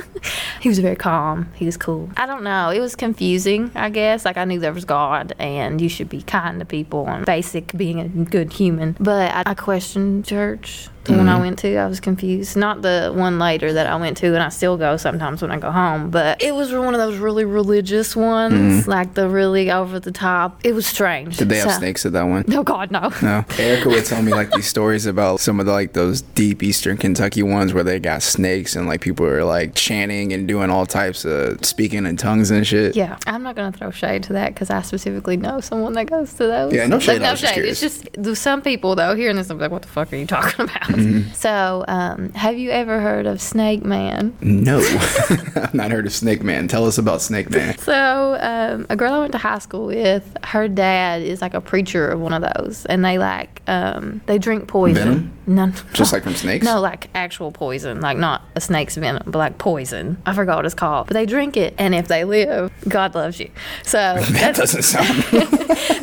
he 0.62 0.70
was 0.70 0.80
very 0.80 0.96
calm. 0.96 1.52
He 1.56 1.66
was 1.66 1.78
cool. 1.78 2.10
I 2.18 2.26
don't 2.26 2.44
know. 2.44 2.70
It 2.70 2.80
was 2.80 2.96
confusing, 2.96 3.72
I 3.74 3.90
guess. 3.90 4.26
Like 4.26 4.38
I 4.38 4.46
knew 4.46 4.60
there 4.60 4.74
was 4.74 4.86
God 4.86 5.34
and 5.40 5.80
you 5.80 5.90
should 5.90 6.10
be 6.10 6.22
kind 6.22 6.60
to 6.60 6.66
people 6.66 7.08
and 7.08 7.26
basic 7.26 7.72
being 7.76 8.00
a 8.00 8.08
good 8.08 8.54
human. 8.54 8.98
But 9.00 9.32
I, 9.34 9.52
I 9.52 9.54
questioned 9.54 10.26
church. 10.26 10.90
The 11.10 11.18
one 11.18 11.28
I 11.28 11.34
mm-hmm. 11.34 11.42
went 11.42 11.60
to, 11.60 11.76
I 11.78 11.88
was 11.88 12.00
confused. 12.00 12.56
Not 12.56 12.82
the 12.82 13.12
one 13.16 13.40
later 13.40 13.74
that 13.74 13.88
I 13.88 13.96
went 13.96 14.18
to, 14.18 14.28
and 14.28 14.44
I 14.44 14.50
still 14.50 14.78
go 14.78 14.98
sometimes 14.98 15.42
when 15.42 15.52
I 15.52 15.58
go 15.58 15.72
home. 15.72 16.10
But 16.10 16.42
it 16.42 16.54
was 16.54 16.72
one 16.72 16.94
of 16.94 17.00
those 17.00 17.18
really 17.18 17.46
religious 17.46 18.16
ones, 18.16 18.54
mm-hmm. 18.54 18.90
like 18.90 19.14
the 19.14 19.28
really 19.28 19.72
over 19.72 20.00
the 20.00 20.12
top. 20.12 20.60
It 20.64 20.74
was 20.74 20.86
strange. 20.86 21.38
Did 21.38 21.50
they 21.50 21.58
have 21.58 21.72
So- 21.72 21.80
snakes 21.80 22.06
at 22.06 22.14
that 22.14 22.24
one? 22.24 22.46
No, 22.48 22.64
God, 22.64 22.92
no. 22.92 23.12
No. 23.22 23.46
Erica 23.58 23.90
would 23.90 24.06
tell 24.06 24.22
me 24.22 24.32
like 24.32 24.52
these 24.52 24.68
stories 24.68 25.06
about 25.06 25.40
some 25.40 25.60
of 25.60 25.66
the 25.66 25.72
like 25.72 25.94
those 25.94 26.22
deep 26.22 26.64
Eastern 26.64 26.98
Kentucky 26.98 27.44
ones 27.44 27.74
where 27.74 27.84
they 27.84 28.00
got 28.00 28.22
snakes 28.22 28.76
and 28.76 28.88
like 28.88 29.02
people 29.02 29.26
are 29.26 29.44
like 29.44 29.76
chanting 29.76 30.34
and 30.34 30.48
doing 30.48 30.70
all 30.70 30.86
types 30.86 31.26
of 31.26 31.64
speaking 31.66 32.06
in 32.06 32.18
tongues 32.18 32.52
and 32.52 32.66
shit. 32.66 32.96
Yeah, 32.96 33.18
I'm 33.26 33.44
not 33.44 33.56
gonna 33.56 33.72
throw 33.72 33.92
shade 33.92 34.24
to 34.24 34.34
that 34.34 34.54
because 34.54 34.70
I 34.70 34.82
specifically 34.82 35.38
know 35.38 35.60
someone 35.60 35.94
that 35.94 36.06
goes 36.06 36.34
to 36.34 36.48
those. 36.48 36.74
Yeah, 36.74 36.88
no 36.88 37.00
shade, 37.00 37.14
Like, 37.14 37.22
no 37.22 37.32
was 37.32 37.42
just 37.42 37.54
shade. 37.54 37.66
It's 37.66 37.80
just 37.80 38.10
there's 38.14 38.40
some 38.40 38.62
people 38.62 38.96
though 38.96 39.16
hearing 39.16 39.36
this, 39.36 39.50
I'm 39.50 39.60
like, 39.60 39.72
what 39.72 39.82
the 39.82 39.88
fuck 39.88 40.12
are 40.14 40.16
you 40.16 40.26
talking 40.28 40.66
about? 40.66 40.90
Mm-hmm. 41.00 41.32
So, 41.34 41.86
um, 41.88 42.30
have 42.34 42.58
you 42.58 42.70
ever 42.72 43.00
heard 43.00 43.26
of 43.26 43.42
Snake 43.42 43.84
Man? 43.84 44.36
No. 44.42 44.80
I've 44.80 45.74
not 45.74 45.92
heard 45.92 46.06
of 46.06 46.14
Snake 46.14 46.44
Man. 46.44 46.68
Tell 46.68 46.86
us 46.86 46.98
about 46.98 47.22
Snake 47.22 47.50
Man. 47.50 47.78
So, 47.78 48.38
um, 48.42 48.86
a 48.90 48.96
girl 48.96 49.14
I 49.14 49.20
went 49.20 49.32
to 49.34 49.38
high 49.38 49.60
school 49.60 49.88
with, 49.88 50.36
her 50.44 50.68
dad 50.68 51.22
is 51.22 51.42
like 51.42 51.54
a 51.54 51.62
preacher 51.62 52.08
of 52.08 52.20
one 52.20 52.34
of 52.34 52.42
those, 52.56 52.86
and 52.88 53.04
they 53.04 53.18
like 53.18 53.62
um, 53.68 54.22
they 54.26 54.38
drink 54.38 54.68
poison. 54.68 54.96
Venom? 54.96 55.34
No, 55.48 55.72
Just 55.94 56.14
like 56.14 56.24
from 56.24 56.36
snakes? 56.36 56.64
No, 56.66 56.80
like 56.80 57.10
actual 57.16 57.52
poison, 57.52 58.02
like 58.02 58.18
not 58.18 58.44
a 58.56 58.62
snake's 58.62 58.96
venom, 58.96 59.24
but 59.26 59.38
like 59.40 59.58
poison. 59.58 60.22
I 60.26 60.34
forgot 60.34 60.58
what 60.58 60.66
it's 60.66 60.76
called, 60.76 61.08
but 61.08 61.14
they 61.16 61.26
drink 61.26 61.58
it, 61.58 61.74
and 61.78 61.96
if 61.96 62.08
they 62.08 62.24
live, 62.24 62.72
God 62.88 63.16
loves 63.16 63.40
you. 63.40 63.50
So 63.84 63.98
That 63.98 64.56
doesn't 64.56 64.84
sound. 64.84 65.24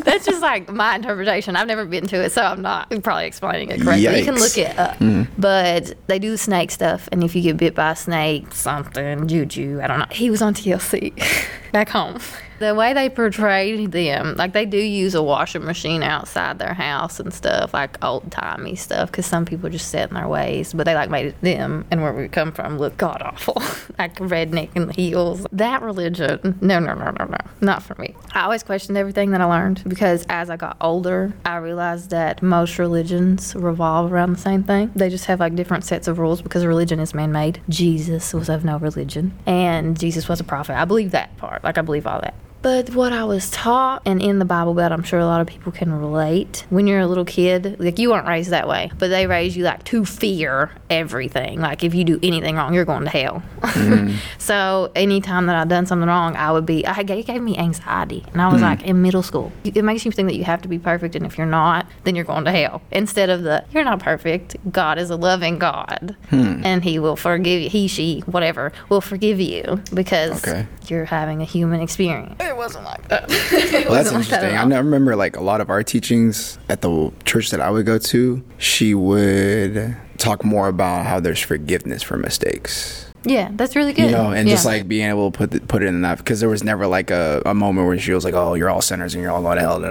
that's 0.05 0.27
just 0.27 0.41
like 0.43 0.69
my 0.73 0.97
interpretation. 0.97 1.57
I've 1.57 1.67
never 1.69 1.85
been 1.85 2.07
to 2.09 2.25
it, 2.25 2.33
so 2.33 2.43
I'm 2.43 2.63
not 2.63 2.91
probably 3.03 3.27
explaining 3.27 3.71
it 3.71 3.81
correctly. 3.81 4.19
You 4.19 4.25
can 4.25 4.37
look 4.37 4.57
it 4.59 4.77
up. 4.79 4.86
Mm-hmm. 4.95 5.41
But 5.41 5.95
they 6.07 6.19
do 6.19 6.37
snake 6.37 6.71
stuff, 6.71 7.09
and 7.13 7.23
if 7.25 7.35
you 7.35 7.43
get 7.43 7.57
bit 7.57 7.75
by 7.75 7.93
a 7.93 7.97
snake, 7.97 8.53
something, 8.53 9.27
juju, 9.29 9.81
I 9.83 9.87
don't 9.87 9.99
know. 9.99 10.07
He 10.11 10.31
was 10.31 10.43
on 10.43 10.55
TLC 10.55 11.13
back 11.73 11.89
home. 11.91 12.19
The 12.59 12.75
way 12.75 12.95
they 12.95 13.11
portrayed 13.11 13.93
them, 13.93 14.35
like 14.37 14.53
they 14.53 14.65
do 14.65 14.79
use 14.79 15.15
a 15.15 15.23
washing 15.23 15.65
machine 15.65 16.03
outside 16.03 16.59
their 16.59 16.75
house 16.75 17.21
and 17.21 17.33
stuff, 17.33 17.75
like 17.75 18.03
old 18.03 18.31
timey 18.33 18.77
stuff, 18.77 19.11
because 19.11 19.27
some 19.27 19.45
people 19.45 19.69
just 19.69 19.89
set 19.89 20.09
in 20.09 20.15
their 20.15 20.29
ways. 20.29 20.73
But 20.73 20.85
they 20.85 20.95
like 20.95 21.11
made 21.11 21.35
them 21.43 21.85
and 21.91 22.03
where 22.03 22.13
we 22.13 22.29
come 22.29 22.53
from 22.53 22.79
look 22.79 22.97
god 22.97 23.23
awful, 23.23 23.55
like 23.99 24.17
redneck 24.17 24.71
and 24.75 24.95
heels. 24.95 25.47
That 25.53 25.83
religion, 25.83 26.59
no, 26.61 26.79
no, 26.79 26.95
no, 26.95 27.11
no, 27.11 27.25
no, 27.27 27.39
not 27.61 27.83
for 27.83 27.95
me. 28.01 28.15
I 28.33 28.43
always 28.43 28.63
questioned 28.63 28.97
everything 28.97 29.33
that 29.33 29.41
I 29.41 29.45
learned 29.45 29.83
because 29.87 30.25
as 30.29 30.49
I 30.49 30.57
got 30.57 30.77
older, 30.81 31.35
I 31.45 31.57
realized 31.57 32.11
that 32.11 32.43
most 32.43 32.79
religions 32.79 33.55
revolve 33.55 34.13
around 34.13 34.33
the 34.33 34.41
same 34.41 34.63
thing. 34.63 34.93
They 34.95 35.11
just 35.11 35.27
have 35.27 35.41
like 35.41 35.55
different 35.57 35.85
sets 35.85 36.09
of 36.09 36.19
rules 36.19 36.41
because 36.41 36.65
religion 36.65 37.01
is 37.01 37.13
man 37.13 37.33
made. 37.33 37.61
Jesus 37.69 38.33
was 38.33 38.49
of 38.49 38.65
no 38.65 38.79
religion, 38.79 39.37
and 39.47 39.99
Jesus 39.99 40.29
was 40.29 40.41
a 40.41 40.45
prophet. 40.45 40.77
I 40.77 40.85
believe 40.85 41.11
that 41.11 41.37
part. 41.37 41.63
Like, 41.65 41.79
I 41.79 41.83
believe 41.83 42.07
all 42.07 42.21
that. 42.21 42.35
But 42.67 42.91
what 42.97 43.13
I 43.13 43.23
was 43.23 43.49
taught, 43.53 44.03
and 44.05 44.21
in 44.21 44.41
the 44.41 44.45
Bible 44.45 44.75
Belt, 44.75 44.91
I'm 44.91 45.05
sure 45.05 45.21
a 45.21 45.25
lot 45.25 45.41
of 45.41 45.47
people 45.47 45.71
can 45.71 45.93
relate. 45.93 46.67
When 46.69 46.89
you're 46.89 46.99
a 46.99 47.07
little 47.07 47.25
kid, 47.25 47.79
like 47.79 47.97
you 48.01 48.11
weren't 48.11 48.27
raised 48.27 48.51
that 48.51 48.67
way, 48.67 48.91
but 48.99 49.07
they 49.07 49.29
raise 49.29 49.57
you 49.57 49.63
like 49.63 49.85
to 49.85 50.05
fear 50.05 50.73
everything. 50.91 51.61
Like 51.61 51.85
if 51.85 51.95
you 51.95 52.03
do 52.03 52.19
anything 52.25 52.57
wrong, 52.57 52.75
you're 52.75 52.85
going 52.85 53.05
to 53.05 53.09
hell. 53.09 53.45
Mm. 53.77 54.17
so 54.39 54.91
anytime 54.95 55.47
that 55.47 55.57
I've 55.57 55.69
done 55.69 55.87
something 55.87 56.09
wrong, 56.09 56.37
I 56.37 56.53
would 56.53 56.67
be. 56.67 56.85
Uh, 56.87 56.95
I 56.97 57.01
it 57.01 57.27
gave 57.27 57.43
me 57.43 57.57
anxiety, 57.57 58.25
and 58.33 58.43
I 58.43 58.49
was 58.49 58.61
mm. 58.61 58.65
like 58.65 58.83
in 58.83 59.03
middle 59.03 59.23
school. 59.23 59.53
It 59.65 59.83
makes 59.85 60.05
you 60.05 60.11
think 60.11 60.29
that 60.29 60.37
you 60.37 60.45
have 60.45 60.63
to 60.63 60.69
be 60.69 60.79
perfect, 60.79 61.15
and 61.15 61.25
if 61.25 61.39
you're 61.39 61.47
not, 61.47 61.87
then 62.05 62.15
you're 62.15 62.25
going 62.25 62.45
to 62.45 62.53
hell. 62.53 62.83
Instead 62.91 63.31
of 63.31 63.43
the 63.43 63.65
you're 63.73 63.85
not 63.85 64.01
perfect. 64.01 64.57
God 64.71 64.99
is 64.99 65.11
a 65.11 65.17
loving 65.17 65.59
God, 65.59 66.17
hmm. 66.31 66.63
and 66.65 66.83
He 66.83 66.99
will 66.99 67.17
forgive 67.17 67.63
you. 67.63 67.69
He, 67.69 67.89
she, 67.89 68.21
whatever, 68.21 68.73
will 68.89 69.01
forgive 69.01 69.41
you 69.41 69.81
because 69.95 70.47
Okay. 70.47 70.67
you're 70.89 71.05
having 71.05 71.43
a 71.43 71.45
human 71.45 71.81
experience. 71.81 72.37
It 72.41 72.57
wasn't 72.57 72.85
like 72.85 73.07
that. 73.09 73.31
Well, 73.87 73.95
that's 73.95 74.11
interesting. 74.11 74.57
I 74.57 74.65
know- 74.65 74.77
I 74.77 74.79
remember 74.79 75.17
like 75.17 75.37
a 75.37 75.43
lot 75.43 75.61
of 75.61 75.71
our 75.71 75.83
teachings 75.83 76.59
at 76.69 76.81
the 76.81 77.13
church 77.25 77.51
that 77.51 77.61
I 77.61 77.71
would 77.71 77.87
go 77.87 77.99
to. 77.99 78.43
She 78.59 78.95
would 78.95 79.97
talk 80.19 80.45
more 80.45 80.69
about 80.69 81.07
how 81.07 81.21
there's 81.21 81.41
forgiveness 81.41 82.03
for 82.03 82.17
mistakes. 82.17 83.07
Yeah, 83.27 83.49
that's 83.53 83.75
really 83.77 83.93
good. 83.93 84.07
You 84.07 84.11
know, 84.13 84.31
and 84.31 84.49
yeah. 84.49 84.55
just 84.55 84.65
like 84.65 84.87
being 84.89 85.09
able 85.09 85.31
to 85.31 85.37
put 85.37 85.51
the, 85.51 85.61
put 85.61 85.83
it 85.83 85.87
in 85.87 86.03
that 86.03 86.19
because 86.19 86.41
there 86.41 86.49
was 86.49 86.63
never 86.65 86.87
like 86.87 87.11
a, 87.11 87.43
a 87.45 87.55
moment 87.55 87.87
where 87.87 87.99
she 87.99 88.13
was 88.13 88.25
like, 88.25 88.35
"Oh, 88.35 88.55
you're 88.55 88.71
all 88.71 88.81
sinners 88.83 89.15
and 89.15 89.23
you're 89.23 89.33
all 89.33 89.43
going 89.43 89.57
to 89.57 89.63
hell." 89.63 89.83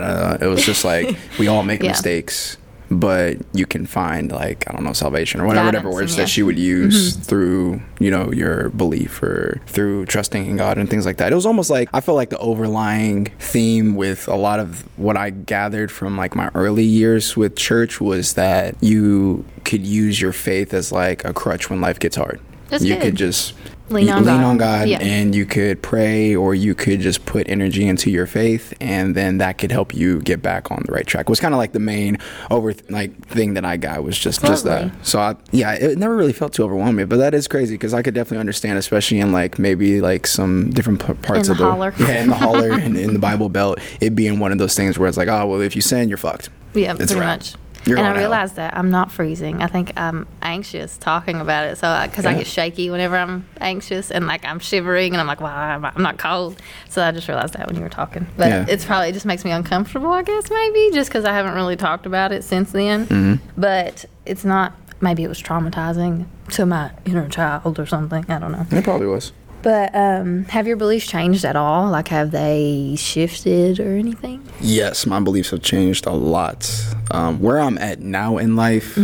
It 0.42 0.48
was 0.48 0.66
just 0.66 0.84
like 0.94 1.16
we 1.38 1.48
all 1.48 1.64
make 1.64 1.82
Yeah. 1.84 1.90
mistakes, 1.90 2.58
but 2.90 3.38
you 3.54 3.66
can 3.66 3.86
find 3.86 4.32
like 4.32 4.64
I 4.70 4.74
don't 4.74 4.84
know 4.84 4.94
salvation 4.94 5.42
or 5.42 5.48
whatever, 5.48 5.66
whatever 5.66 5.90
words 5.92 6.14
yeah. 6.14 6.16
Mm-hmm. 6.18 6.22
that 6.24 6.30
she 6.30 6.44
would 6.44 6.58
use 6.60 7.16
through 7.16 7.82
you 8.00 8.10
know 8.12 8.32
your 8.32 8.70
belief 8.70 9.22
or 9.22 9.60
through 9.68 10.06
trusting 10.06 10.46
in 10.46 10.56
God 10.58 10.78
and 10.78 10.90
things 10.90 11.06
like 11.06 11.18
that. 11.18 11.32
It 11.32 11.36
was 11.36 11.46
almost 11.46 11.70
like 11.70 11.90
I 11.94 12.00
felt 12.02 12.16
like 12.16 12.30
the 12.30 12.38
overlying 12.38 13.26
theme 13.40 13.96
with 13.96 14.28
a 14.28 14.36
lot 14.36 14.60
of 14.60 14.88
what 14.98 15.18
I 15.18 15.32
gathered 15.32 15.92
from 15.92 16.16
like 16.16 16.36
my 16.36 16.50
early 16.56 16.84
years 16.86 17.36
with 17.36 17.56
church 17.58 18.00
was 18.00 18.34
that 18.36 18.76
you 18.82 19.44
could 19.66 19.86
use 19.86 20.22
your 20.22 20.32
faith 20.32 20.74
as 20.74 20.92
like 20.92 21.26
a 21.26 21.34
crutch 21.34 21.70
when 21.70 21.82
life 21.82 22.00
gets 22.00 22.16
hard. 22.16 22.40
That's 22.76 22.86
you 22.86 22.96
good. 22.96 23.04
could 23.04 23.16
just 23.16 23.54
Lean 23.90 24.10
on 24.10 24.26
lean 24.26 24.38
God. 24.38 24.44
on 24.44 24.58
God 24.58 24.88
Yeah. 24.88 24.98
and 25.00 25.36
you 25.36 25.46
could 25.46 25.80
pray 25.84 26.36
or 26.36 26.56
you 26.56 26.74
could 26.74 27.02
just 27.02 27.24
put 27.28 27.48
energy 27.48 27.88
into 27.88 28.10
your 28.10 28.26
faith 28.26 28.74
and 28.82 29.14
then 29.14 29.38
that 29.38 29.60
could 29.60 29.72
help 29.72 29.94
you 29.94 30.22
get 30.22 30.42
back 30.42 30.72
on 30.72 30.82
the 30.88 30.92
right 30.92 31.06
track. 31.06 31.28
It 31.28 31.30
was 31.30 31.40
kind 31.40 31.54
of 31.54 31.60
like 31.60 31.74
the 31.74 31.80
main 31.80 32.18
over 32.50 32.74
like 32.90 33.16
thing 33.28 33.54
that 33.54 33.64
I 33.64 33.78
got 33.78 34.04
was 34.04 34.18
just 34.18 34.44
just 34.44 34.64
that. 34.64 34.92
So 35.06 35.20
I, 35.20 35.36
yeah, 35.52 35.74
it 35.74 36.00
never 36.00 36.16
really 36.16 36.34
felt 36.34 36.54
too 36.54 36.64
overwhelming, 36.64 37.06
but 37.06 37.18
that 37.18 37.36
is 37.36 37.48
crazy 37.48 37.76
because 37.76 37.94
I 37.94 38.02
could 38.02 38.16
definitely 38.16 38.40
understand, 38.40 38.80
especially 38.80 39.20
in 39.20 39.32
like 39.32 39.60
maybe 39.60 40.02
like 40.02 40.26
some 40.26 40.72
different 40.72 41.06
p- 41.06 41.14
parts 41.14 41.48
In 41.48 41.52
of 41.52 41.58
the 41.60 41.70
holler. 41.70 41.94
yeah, 42.00 42.24
in 42.24 42.30
the 42.30 42.36
holler 42.36 42.72
and 42.80 42.98
in 42.98 43.14
the 43.14 43.20
Bible 43.20 43.50
Belt, 43.50 43.78
it 44.02 44.16
being 44.16 44.40
one 44.40 44.52
of 44.52 44.58
those 44.58 44.74
things 44.76 44.98
where 44.98 45.08
it's 45.08 45.18
like, 45.18 45.28
oh 45.28 45.46
well, 45.46 45.62
if 45.62 45.76
you 45.76 45.84
sin, 45.84 46.10
you're 46.10 46.18
fucked. 46.18 46.50
Yeah, 46.74 46.94
It's 46.94 46.98
pretty 46.98 47.14
a 47.16 47.20
wrap. 47.20 47.40
much. 47.40 47.54
You're 47.86 47.98
and 48.00 48.08
I 48.08 48.18
realized 48.18 48.56
that 48.56 48.76
I'm 48.76 48.90
not 48.90 49.12
freezing. 49.12 49.62
I 49.62 49.68
think 49.68 49.94
I'm 49.96 50.28
anxious 50.42 50.98
talking 50.98 51.40
about 51.40 51.68
it. 51.68 51.78
So, 51.78 52.02
because 52.06 52.26
I 52.26 52.34
get 52.34 52.48
shaky 52.48 52.90
whenever 52.90 53.16
I'm 53.16 53.46
anxious 53.62 54.10
and 54.12 54.26
like 54.28 54.44
I'm 54.46 54.60
shivering 54.60 55.14
and 55.14 55.22
I'm 55.22 55.28
like, 55.28 55.40
well, 55.42 55.52
I'm, 55.54 55.86
I'm 55.86 56.02
not 56.02 56.18
cold. 56.18 56.60
So 56.90 57.04
I 57.04 57.12
just 57.12 57.28
realized 57.28 57.54
that 57.54 57.68
when 57.68 57.76
you 57.76 57.82
were 57.84 57.90
talking. 57.90 58.26
But 58.38 58.48
Yeah. 58.48 58.66
it's 58.68 58.86
probably, 58.86 59.10
it 59.10 59.14
just 59.14 59.26
makes 59.26 59.46
me 59.46 59.52
uncomfortable, 59.52 60.12
I 60.12 60.24
guess, 60.24 60.50
maybe, 60.50 60.90
just 60.94 61.10
because 61.10 61.26
I 61.26 61.34
haven't 61.34 61.54
really 61.54 61.76
talked 61.76 62.06
about 62.06 62.32
it 62.32 62.44
since 62.44 62.72
then. 62.72 63.06
Mm-hmm. 63.08 63.50
But 63.60 64.06
it's 64.26 64.44
not, 64.44 64.74
maybe 65.02 65.24
it 65.24 65.28
was 65.28 65.42
traumatizing 65.42 66.26
to 66.52 66.66
my 66.66 66.92
inner 67.06 67.30
child 67.30 67.80
or 67.80 67.86
something. 67.86 68.26
I 68.30 68.40
don't 68.40 68.52
know. 68.52 68.66
It 68.72 68.84
probably 68.84 69.08
was. 69.08 69.32
But 69.66 69.96
um, 69.96 70.46
have 70.46 70.68
your 70.68 70.78
beliefs 70.78 71.08
changed 71.08 71.44
at 71.44 71.56
all? 71.56 71.90
Like, 71.90 72.10
have 72.10 72.30
they 72.30 72.94
shifted 73.00 73.80
or 73.80 73.98
anything? 73.98 74.48
Yes, 74.62 75.08
my 75.08 75.20
beliefs 75.20 75.50
have 75.50 75.64
changed 75.64 76.06
a 76.06 76.12
lot. 76.12 76.72
Um, 77.10 77.40
where 77.40 77.60
I'm 77.60 77.80
at 77.80 78.00
now 78.00 78.38
in 78.38 78.56
life, 78.56 78.96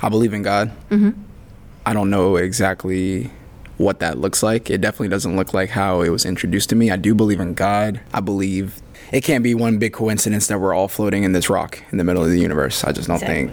I 0.00 0.08
believe 0.08 0.34
in 0.34 0.42
God. 0.42 0.70
I 1.84 1.92
don't 1.92 2.10
know 2.10 2.36
exactly 2.36 3.32
what 3.78 3.98
that 3.98 4.18
looks 4.18 4.40
like. 4.40 4.70
It 4.70 4.80
definitely 4.80 5.08
doesn't 5.08 5.34
look 5.34 5.52
like 5.52 5.70
how 5.70 6.02
it 6.02 6.10
was 6.10 6.24
introduced 6.24 6.68
to 6.68 6.76
me. 6.76 6.92
I 6.92 6.96
do 6.96 7.12
believe 7.12 7.40
in 7.40 7.54
God. 7.54 8.00
I 8.14 8.20
believe 8.20 8.80
it 9.10 9.24
can't 9.24 9.42
be 9.42 9.52
one 9.52 9.78
big 9.78 9.94
coincidence 9.94 10.46
that 10.46 10.60
we're 10.60 10.74
all 10.74 10.86
floating 10.86 11.24
in 11.24 11.32
this 11.32 11.50
rock 11.50 11.82
in 11.90 11.98
the 11.98 12.04
middle 12.04 12.22
of 12.22 12.30
the 12.30 12.38
universe. 12.38 12.84
I 12.84 12.92
just 12.92 13.08
don't 13.08 13.18
think. 13.18 13.52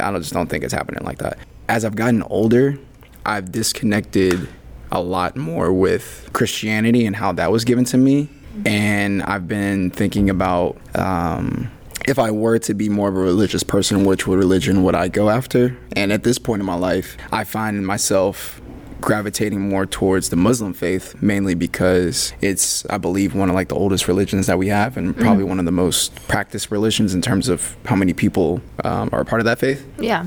I 0.00 0.10
don't, 0.10 0.20
just 0.20 0.34
don't 0.34 0.50
think 0.50 0.64
it's 0.64 0.74
happening 0.74 1.02
like 1.02 1.16
that. 1.20 1.38
As 1.70 1.86
I've 1.86 1.96
gotten 1.96 2.22
older, 2.24 2.78
I've 3.24 3.50
disconnected 3.50 4.50
a 4.92 5.00
lot 5.00 5.36
more 5.36 5.72
with 5.72 6.30
Christianity 6.32 7.04
and 7.06 7.16
how 7.16 7.32
that 7.32 7.50
was 7.50 7.64
given 7.64 7.84
to 7.86 7.98
me. 7.98 8.28
And 8.66 9.22
I've 9.22 9.48
been 9.48 9.90
thinking 9.90 10.28
about 10.30 10.76
um, 10.94 11.70
if 12.06 12.18
I 12.18 12.30
were 12.30 12.58
to 12.60 12.74
be 12.74 12.88
more 12.88 13.08
of 13.08 13.16
a 13.16 13.20
religious 13.20 13.62
person, 13.62 14.04
which 14.04 14.26
religion 14.26 14.84
would 14.84 14.94
I 14.94 15.08
go 15.08 15.30
after? 15.30 15.76
And 15.96 16.12
at 16.12 16.22
this 16.22 16.38
point 16.38 16.60
in 16.60 16.66
my 16.66 16.74
life, 16.74 17.16
I 17.32 17.44
find 17.44 17.84
myself 17.86 18.60
gravitating 19.00 19.60
more 19.60 19.84
towards 19.84 20.28
the 20.28 20.36
Muslim 20.36 20.72
faith, 20.74 21.20
mainly 21.20 21.54
because 21.54 22.32
it's, 22.40 22.86
I 22.86 22.98
believe, 22.98 23.34
one 23.34 23.48
of 23.48 23.54
like 23.54 23.68
the 23.68 23.74
oldest 23.74 24.06
religions 24.06 24.46
that 24.46 24.58
we 24.58 24.68
have, 24.68 24.96
and 24.96 25.16
probably 25.16 25.44
one 25.44 25.58
of 25.58 25.64
the 25.64 25.72
most 25.72 26.14
practiced 26.28 26.70
religions 26.70 27.14
in 27.14 27.20
terms 27.20 27.48
of 27.48 27.76
how 27.86 27.96
many 27.96 28.12
people 28.12 28.60
um, 28.84 29.08
are 29.12 29.22
a 29.22 29.24
part 29.24 29.40
of 29.40 29.46
that 29.46 29.58
faith. 29.58 29.84
Yeah. 29.98 30.26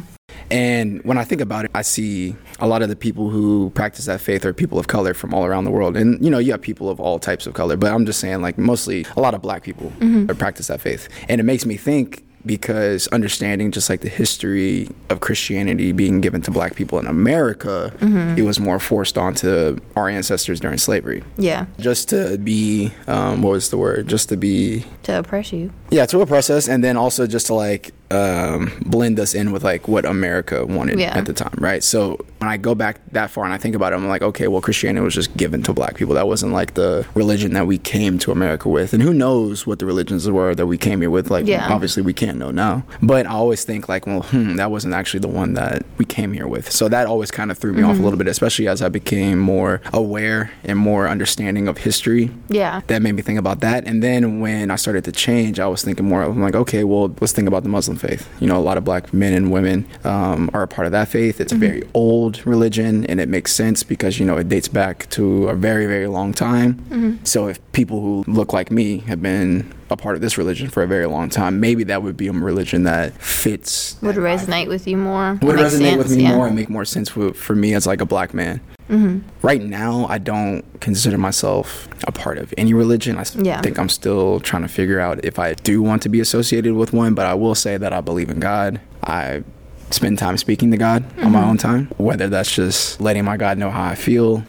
And 0.52 1.04
when 1.04 1.18
I 1.18 1.24
think 1.24 1.42
about 1.42 1.66
it, 1.66 1.72
I 1.74 1.82
see 1.82 2.36
a 2.60 2.68
lot 2.68 2.82
of 2.82 2.90
the 2.90 2.96
people 2.96 3.30
who 3.30 3.72
practice 3.72 4.06
that 4.06 4.22
faith 4.22 4.46
are 4.46 4.54
people 4.54 4.78
of 4.80 4.88
color 4.88 5.14
from 5.14 5.34
all 5.34 5.46
around 5.46 5.64
the 5.66 5.72
world. 5.72 5.98
And, 5.98 6.24
you 6.24 6.30
know, 6.32 6.38
you 6.40 6.52
have 6.52 6.62
people 6.62 6.90
of 6.90 7.00
all 7.00 7.20
types 7.20 7.48
of 7.48 7.54
color, 7.54 7.78
but 7.78 7.92
I'm 7.92 8.06
just 8.06 8.20
saying, 8.20 8.42
like, 8.42 8.58
mostly 8.58 9.06
a 9.18 9.22
lot 9.22 9.34
of 9.34 9.42
black 9.42 9.64
people 9.64 9.92
that 10.00 10.38
practice 10.38 10.68
that 10.68 10.82
faith. 10.82 11.10
And 11.28 11.42
it 11.42 11.44
makes 11.44 11.66
me 11.66 11.78
think 11.78 12.24
because 12.46 13.08
understanding 13.08 13.72
just 13.72 13.90
like 13.90 14.02
the 14.02 14.08
history 14.10 14.88
of 15.10 15.20
Christianity 15.20 15.92
being 15.92 16.22
given 16.22 16.44
to 16.44 16.52
black 16.52 16.76
people 16.76 17.00
in 17.00 17.08
America, 17.08 17.92
it 18.38 18.44
was 18.44 18.60
more 18.60 18.78
forced 18.80 19.18
onto 19.18 19.80
our 19.96 20.08
ancestors 20.10 20.60
during 20.60 20.78
slavery. 20.78 21.24
Yeah. 21.38 21.66
Just 21.80 22.10
to 22.10 22.38
be, 22.38 22.92
um, 23.08 23.42
what 23.42 23.50
was 23.54 23.72
the 23.72 23.78
word? 23.78 24.08
Just 24.08 24.30
to 24.30 24.38
be 24.38 24.86
To 25.04 25.18
oppress 25.18 25.52
you. 25.52 25.72
yeah, 25.90 26.06
to 26.06 26.22
oppress 26.22 26.52
us, 26.52 26.70
and 26.70 26.84
then 26.84 26.98
also 26.98 27.26
just 27.26 27.48
to 27.48 27.56
like 27.56 27.96
um, 28.16 28.72
blend 28.86 29.20
us 29.20 29.34
in 29.34 29.52
with 29.52 29.64
like 29.64 29.88
what 29.88 30.06
America 30.06 30.66
wanted 30.66 31.00
Yeah. 31.00 31.18
at 31.18 31.26
the 31.26 31.34
time, 31.34 31.56
right? 31.60 31.84
So 31.84 32.24
when 32.40 32.50
I 32.50 32.58
go 32.58 32.74
back 32.76 33.00
that 33.12 33.30
far 33.30 33.44
and 33.46 33.54
I 33.54 33.58
think 33.58 33.76
about 33.76 33.92
it, 33.94 33.98
I'm 33.98 34.08
like, 34.08 34.22
okay, 34.22 34.48
well, 34.48 34.62
Christianity 34.62 35.04
was 35.04 35.14
just 35.14 35.36
given 35.36 35.62
to 35.64 35.74
black 35.74 35.96
people. 35.96 36.16
That 36.16 36.28
wasn't 36.28 36.54
like 36.54 36.74
the 36.76 37.06
religion 37.14 37.54
that 37.54 37.68
we 37.68 37.78
came 37.78 38.18
to 38.20 38.32
America 38.32 38.70
with, 38.70 38.94
and 38.94 39.02
who 39.04 39.14
knows 39.14 39.68
what 39.68 39.80
the 39.80 39.86
religions 39.86 40.30
were 40.30 40.56
that 40.56 40.68
we 40.68 40.78
came 40.78 41.02
here 41.02 41.10
with? 41.10 41.30
Like, 41.30 41.46
Yeah. 41.48 41.68
obviously 41.74 42.02
we 42.04 42.14
can't 42.14 42.38
know 42.38 42.52
now, 42.52 42.84
but 43.02 43.26
I 43.26 43.32
always 43.32 43.64
think 43.64 43.90
like, 43.90 44.08
well, 44.08 44.22
hmm, 44.24 44.56
that 44.56 44.72
wasn't 44.72 44.94
actually 44.94 45.20
the 45.22 45.28
one 45.28 45.54
that 45.56 45.84
we 45.98 46.06
came 46.06 46.34
here 46.34 46.48
with. 46.48 46.72
So 46.72 46.88
that 46.90 47.08
always 47.08 47.32
kind 47.32 47.52
of 47.52 47.58
threw 47.58 47.74
me 47.74 47.82
Mm-hmm. 47.82 47.90
off 47.92 48.00
a 48.00 48.02
little 48.02 48.18
bit, 48.18 48.28
especially 48.28 48.68
as 48.68 48.82
I 48.82 48.90
became 48.90 49.38
more 49.40 49.82
aware 49.94 50.52
and 50.64 50.80
more 50.80 51.08
understanding 51.08 51.68
of 51.68 51.78
history 51.80 52.32
Yeah. 52.50 52.82
that 52.88 53.02
made 53.02 53.14
me 53.14 53.22
think 53.22 53.38
about 53.40 53.60
that. 53.62 53.86
And 53.86 54.02
then 54.02 54.40
when 54.40 54.72
I 54.72 54.76
started 54.78 55.04
to 55.06 55.12
change, 55.12 55.60
I 55.60 55.68
was 55.68 55.84
thinking 55.84 56.08
more. 56.08 56.24
I'm 56.24 56.42
like, 56.42 56.56
okay, 56.56 56.84
well, 56.84 57.14
let's 57.22 57.34
think 57.34 57.48
about 57.48 57.64
the 57.64 57.70
Muslim 57.70 57.98
faith. 58.08 58.30
You 58.40 58.48
know, 58.48 58.58
a 58.58 58.62
lot 58.62 58.78
of 58.78 58.84
black 58.84 59.14
men 59.14 59.34
and 59.34 59.52
women 59.52 59.88
um, 60.04 60.50
are 60.54 60.64
a 60.64 60.68
part 60.68 60.86
of 60.86 60.92
that 60.92 61.08
faith. 61.08 61.40
It's 61.42 61.52
a 61.54 61.56
very 61.56 61.84
old 61.94 62.46
religion, 62.46 63.06
and 63.06 63.20
it 63.20 63.30
makes 63.30 63.54
sense 63.54 63.84
because 63.84 64.20
you 64.20 64.26
know 64.26 64.38
it 64.38 64.50
dates 64.50 64.68
back 64.68 65.10
to 65.12 65.48
a 65.50 65.56
very, 65.56 65.86
very 65.86 66.08
long 66.08 66.34
time. 66.34 67.20
So 67.24 67.48
if 67.48 67.60
people 67.72 68.02
who 68.02 68.24
look 68.28 68.54
like 68.54 68.72
me 68.72 69.00
have 69.00 69.22
been 69.22 69.74
a 69.90 69.98
part 69.98 70.16
of 70.16 70.22
this 70.22 70.38
religion 70.38 70.70
for 70.70 70.84
a 70.84 70.88
very 70.88 71.06
long 71.06 71.30
time, 71.30 71.60
maybe 71.60 71.84
that 71.86 72.02
would 72.04 72.18
be 72.18 72.28
a 72.28 72.32
religion 72.32 72.84
that 72.84 73.14
fits 73.14 73.98
Would 74.02 74.16
resonate 74.16 74.68
with 74.68 74.88
you 74.88 74.98
more. 74.98 75.38
would 75.42 75.58
resonate 75.58 75.98
with 75.98 76.16
me 76.16 76.24
yeah. 76.24 76.36
more 76.36 76.48
and 76.48 76.56
make 76.56 76.70
more 76.70 76.86
sense 76.86 77.10
for, 77.10 77.34
for 77.34 77.56
me 77.56 77.74
as 77.74 77.86
like 77.86 78.02
a 78.02 78.06
black 78.06 78.34
man. 78.34 78.62
Mm-hmm. 78.90 79.28
Right 79.42 79.62
now, 79.62 80.06
I 80.08 80.18
don't 80.18 80.64
consider 80.80 81.18
myself 81.18 81.88
a 82.08 82.12
part 82.12 82.38
of 82.38 82.54
any 82.58 82.74
religion. 82.74 83.18
I 83.18 83.26
Yeah. 83.36 83.62
think 83.62 83.80
I'm 83.80 83.90
still 83.90 84.40
trying 84.40 84.62
to 84.62 84.68
figure 84.68 85.00
out 85.00 85.24
if 85.26 85.40
I 85.40 85.54
do 85.56 85.82
want 85.82 86.04
to 86.04 86.10
be 86.10 86.20
associated 86.20 86.74
with 86.74 86.94
one, 86.94 87.14
but 87.16 87.26
I 87.26 87.34
will 87.34 87.56
say 87.56 87.78
that 87.78 87.94
I 87.94 88.02
believe 88.02 88.30
in 88.30 88.40
God. 88.40 88.80
I 89.04 89.44
spend 89.90 90.20
time 90.20 90.38
speaking 90.38 90.72
to 90.72 90.78
God 90.78 91.04
on 91.20 91.32
my 91.32 91.40
mm-hmm. 91.40 91.50
own 91.50 91.58
time, 91.58 91.88
whether 91.98 92.28
that's 92.28 92.54
just 92.54 93.02
letting 93.02 93.26
my 93.26 93.38
God 93.38 93.58
know 93.58 93.72
how 93.72 93.84
I 93.84 93.96
feel 93.96 94.44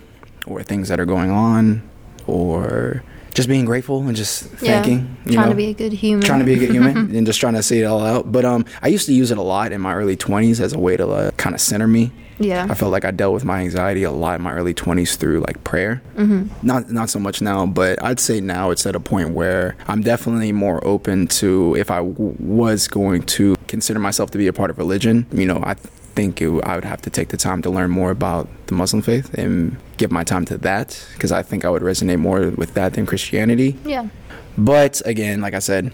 or 0.46 0.62
things 0.62 0.88
that 0.88 1.00
are 1.00 1.06
going 1.06 1.30
on 1.30 1.82
or 2.26 3.02
just 3.36 3.48
being 3.48 3.64
grateful 3.66 4.00
and 4.08 4.16
just 4.16 4.48
Yeah. 4.62 4.80
thanking. 4.82 5.16
you 5.26 5.34
Trying 5.34 5.46
know? 5.46 5.50
to 5.52 5.56
be 5.56 5.66
a 5.66 5.74
good 5.74 5.92
human. 5.92 6.24
trying 6.26 6.38
to 6.40 6.44
be 6.46 6.54
a 6.54 6.58
good 6.58 6.70
human 6.70 6.96
and 7.16 7.26
just 7.26 7.38
trying 7.38 7.52
to 7.54 7.62
say 7.62 7.80
it 7.80 7.84
all 7.84 8.04
out. 8.04 8.32
But 8.32 8.44
um, 8.46 8.64
I 8.82 8.88
used 8.88 9.06
to 9.06 9.12
use 9.12 9.30
it 9.30 9.36
a 9.38 9.42
lot 9.42 9.72
in 9.72 9.80
my 9.80 9.94
early 9.94 10.16
20s 10.16 10.58
as 10.60 10.72
a 10.72 10.78
way 10.78 10.96
to 10.96 11.06
uh, 11.08 11.30
kind 11.32 11.54
of 11.54 11.60
center 11.60 11.86
me. 11.86 12.10
Yeah. 12.38 12.66
I 12.68 12.74
felt 12.74 12.92
like 12.92 13.04
I 13.04 13.10
dealt 13.12 13.32
with 13.34 13.44
my 13.44 13.60
anxiety 13.60 14.02
a 14.04 14.10
lot 14.10 14.36
in 14.36 14.42
my 14.42 14.52
early 14.52 14.74
20s 14.74 15.16
through 15.16 15.40
like 15.40 15.62
prayer. 15.64 16.02
Mm-hmm. 16.16 16.66
Not 16.66 16.90
not 16.90 17.08
so 17.10 17.18
much 17.18 17.40
now, 17.40 17.64
but 17.66 18.02
I'd 18.02 18.20
say 18.20 18.40
now 18.40 18.70
it's 18.70 18.84
at 18.86 18.94
a 18.96 19.00
point 19.00 19.30
where 19.30 19.74
I'm 19.86 20.02
definitely 20.02 20.52
more 20.52 20.86
open 20.86 21.26
to 21.40 21.74
if 21.76 21.90
I 21.90 21.96
w- 21.98 22.34
was 22.38 22.88
going 22.88 23.22
to 23.36 23.56
consider 23.68 23.98
myself 24.00 24.30
to 24.32 24.38
be 24.38 24.46
a 24.48 24.52
part 24.52 24.70
of 24.70 24.76
religion. 24.78 25.26
You 25.32 25.46
know, 25.46 25.60
I 25.64 25.76
think 26.16 26.42
it, 26.42 26.48
I 26.64 26.74
would 26.74 26.84
have 26.84 27.02
to 27.02 27.10
take 27.10 27.28
the 27.28 27.36
time 27.36 27.62
to 27.62 27.70
learn 27.70 27.90
more 27.90 28.10
about 28.10 28.48
the 28.66 28.74
Muslim 28.74 29.02
faith 29.02 29.32
and 29.34 29.76
give 29.98 30.10
my 30.10 30.24
time 30.24 30.44
to 30.46 30.58
that 30.58 31.06
because 31.12 31.30
I 31.30 31.42
think 31.42 31.64
I 31.64 31.70
would 31.70 31.82
resonate 31.82 32.18
more 32.18 32.50
with 32.50 32.74
that 32.74 32.94
than 32.94 33.06
Christianity. 33.06 33.76
Yeah. 33.84 34.08
But 34.58 35.02
again, 35.04 35.40
like 35.42 35.54
I 35.54 35.60
said, 35.60 35.92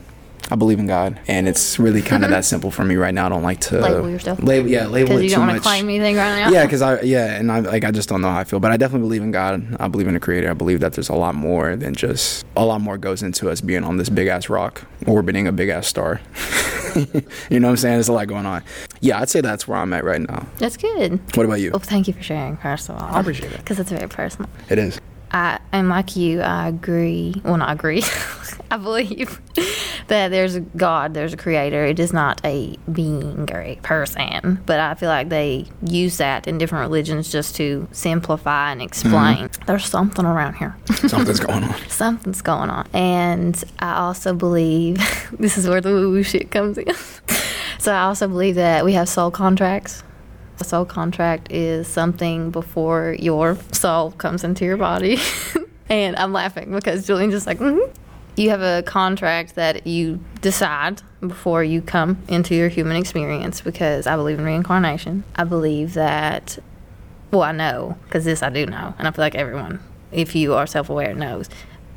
I 0.53 0.55
believe 0.55 0.79
in 0.79 0.87
God, 0.87 1.19
and 1.29 1.49
it's 1.49 1.79
really 1.79 2.03
kind 2.13 2.25
of 2.25 2.31
that 2.31 2.45
simple 2.45 2.71
for 2.71 2.85
me 2.85 2.97
right 2.97 3.15
now. 3.15 3.25
I 3.25 3.29
don't 3.31 3.43
like 3.43 3.61
to 3.61 3.81
Label 3.81 4.11
yourself. 4.11 4.43
Label, 4.43 4.69
yeah, 4.69 4.87
label 4.87 5.17
it 5.17 5.23
you 5.23 5.31
too 5.31 5.37
don't 5.37 5.47
want 5.47 5.57
to 5.57 5.63
claim 5.63 5.89
anything 5.89 6.17
right 6.17 6.41
now. 6.41 6.51
yeah, 6.51 6.67
because 6.67 6.83
I 6.83 7.01
yeah, 7.01 7.37
and 7.37 7.51
I 7.51 7.61
like 7.61 7.85
I 7.85 7.91
just 7.91 8.11
don't 8.11 8.21
know 8.21 8.31
how 8.31 8.41
I 8.41 8.45
feel, 8.45 8.61
but 8.61 8.71
I 8.71 8.77
definitely 8.77 9.07
believe 9.07 9.23
in 9.23 9.31
God. 9.31 9.77
I 9.81 9.89
believe 9.89 10.09
in 10.09 10.15
the 10.15 10.21
Creator. 10.21 10.51
I 10.51 10.53
believe 10.53 10.81
that 10.81 10.93
there's 10.93 11.09
a 11.09 11.15
lot 11.15 11.35
more 11.35 11.75
than 11.75 11.95
just 11.95 12.45
a 12.55 12.67
lot 12.67 12.83
more 12.83 12.99
goes 12.99 13.23
into 13.23 13.49
us 13.49 13.63
being 13.63 13.83
on 13.83 13.97
this 13.97 14.11
big 14.11 14.29
ass 14.29 14.51
rock 14.51 14.85
orbiting 15.07 15.47
a 15.47 15.53
big 15.53 15.71
ass 15.71 15.87
star. 15.87 16.21
you 16.97 17.59
know 17.59 17.69
what 17.69 17.71
I'm 17.71 17.77
saying? 17.79 17.95
There's 17.95 18.09
a 18.09 18.13
lot 18.13 18.27
going 18.27 18.45
on. 18.45 18.63
Yeah, 19.01 19.21
I'd 19.21 19.31
say 19.31 19.41
that's 19.41 19.67
where 19.67 19.79
I'm 19.79 19.95
at 19.95 20.05
right 20.05 20.21
now. 20.21 20.47
That's 20.59 20.77
good. 20.77 21.19
What 21.35 21.47
about 21.47 21.61
you? 21.61 21.71
Well, 21.71 21.81
thank 21.81 22.09
you 22.09 22.13
for 22.13 22.23
sharing, 22.23 22.59
first 22.59 22.91
of 22.91 22.97
all. 22.97 23.03
I 23.03 23.21
appreciate 23.21 23.53
it. 23.53 23.59
Because 23.59 23.81
it's 23.81 23.91
very 23.91 24.09
personal. 24.09 24.51
It 24.69 24.79
is. 24.79 25.01
I 25.33 25.59
and 25.73 25.89
like 25.89 26.15
you, 26.15 26.43
I 26.43 26.69
agree. 26.69 27.41
Well, 27.43 27.57
not 27.57 27.73
agree. 27.73 28.03
I 28.71 28.77
believe 28.77 29.41
that 30.13 30.29
there's 30.29 30.57
a 30.57 30.61
God, 30.61 31.15
there's 31.15 31.33
a 31.33 31.39
creator. 31.39 31.87
It 31.87 31.99
is 31.99 32.13
not 32.13 32.39
a 32.45 32.77
being 32.93 33.49
or 33.51 33.63
a 33.63 33.77
person. 33.77 34.61
But 34.67 34.79
I 34.79 34.93
feel 34.95 35.09
like 35.09 35.31
they 35.31 35.65
use 35.83 36.19
that 36.19 36.47
in 36.47 36.59
different 36.59 36.83
religions 36.83 37.33
just 37.33 37.57
to 37.57 37.89
simplify 37.93 38.73
and 38.73 38.83
explain. 38.83 39.49
There's 39.67 39.87
something 39.87 40.27
around 40.27 40.57
here. 40.57 40.77
Something's 41.09 41.41
going 41.41 41.65
on. 41.65 41.75
Something's 41.89 42.43
going 42.43 42.69
on. 42.69 42.87
And 42.93 43.65
I 43.79 43.95
also 43.95 44.35
believe 44.35 44.99
this 45.39 45.57
is 45.57 45.67
where 45.67 45.81
the 45.81 45.89
woo 45.89 46.11
woo 46.11 46.23
shit 46.23 46.51
comes 46.51 46.77
in. 46.77 46.93
so 47.79 47.95
I 47.95 48.03
also 48.03 48.29
believe 48.29 48.57
that 48.57 48.85
we 48.85 48.93
have 48.93 49.09
soul 49.09 49.31
contracts. 49.31 50.05
A 50.61 50.65
soul 50.65 50.85
contract 50.85 51.51
is 51.51 51.89
something 51.89 52.51
before 52.51 53.17
your 53.19 53.57
soul 53.73 54.11
comes 54.13 54.45
into 54.45 54.67
your 54.67 54.77
body. 54.77 55.17
and 55.89 56.17
I'm 56.17 56.35
laughing 56.35 56.71
because 56.71 57.07
Julien's 57.07 57.33
just 57.33 57.47
like, 57.47 57.61
mm-hmm. 57.61 57.91
You 58.37 58.51
have 58.51 58.63
a 58.63 58.83
contract 58.83 59.55
that 59.57 59.87
you 59.87 60.21
decide 60.41 61.03
before 61.21 61.63
you 61.63 61.83
come 61.83 62.23
into 62.29 62.55
your 62.55 62.69
human 62.69 62.97
experience 62.97 63.61
because 63.61 64.07
I 64.07 64.17
believe 64.17 64.39
in 64.39 64.45
reincarnation. 64.45 65.25
I 65.37 65.45
believe 65.45 65.95
that, 65.95 66.59
well, 67.31 67.43
I 67.43 67.53
know 67.53 67.97
because 68.05 68.25
this 68.25 68.43
I 68.43 68.51
do 68.51 68.67
know. 68.67 68.95
And 68.99 69.07
I 69.07 69.11
feel 69.11 69.23
like 69.23 69.35
everyone, 69.35 69.81
if 70.11 70.35
you 70.35 70.55
are 70.55 70.67
self 70.67 70.89
aware, 70.89 71.15
knows. 71.15 71.49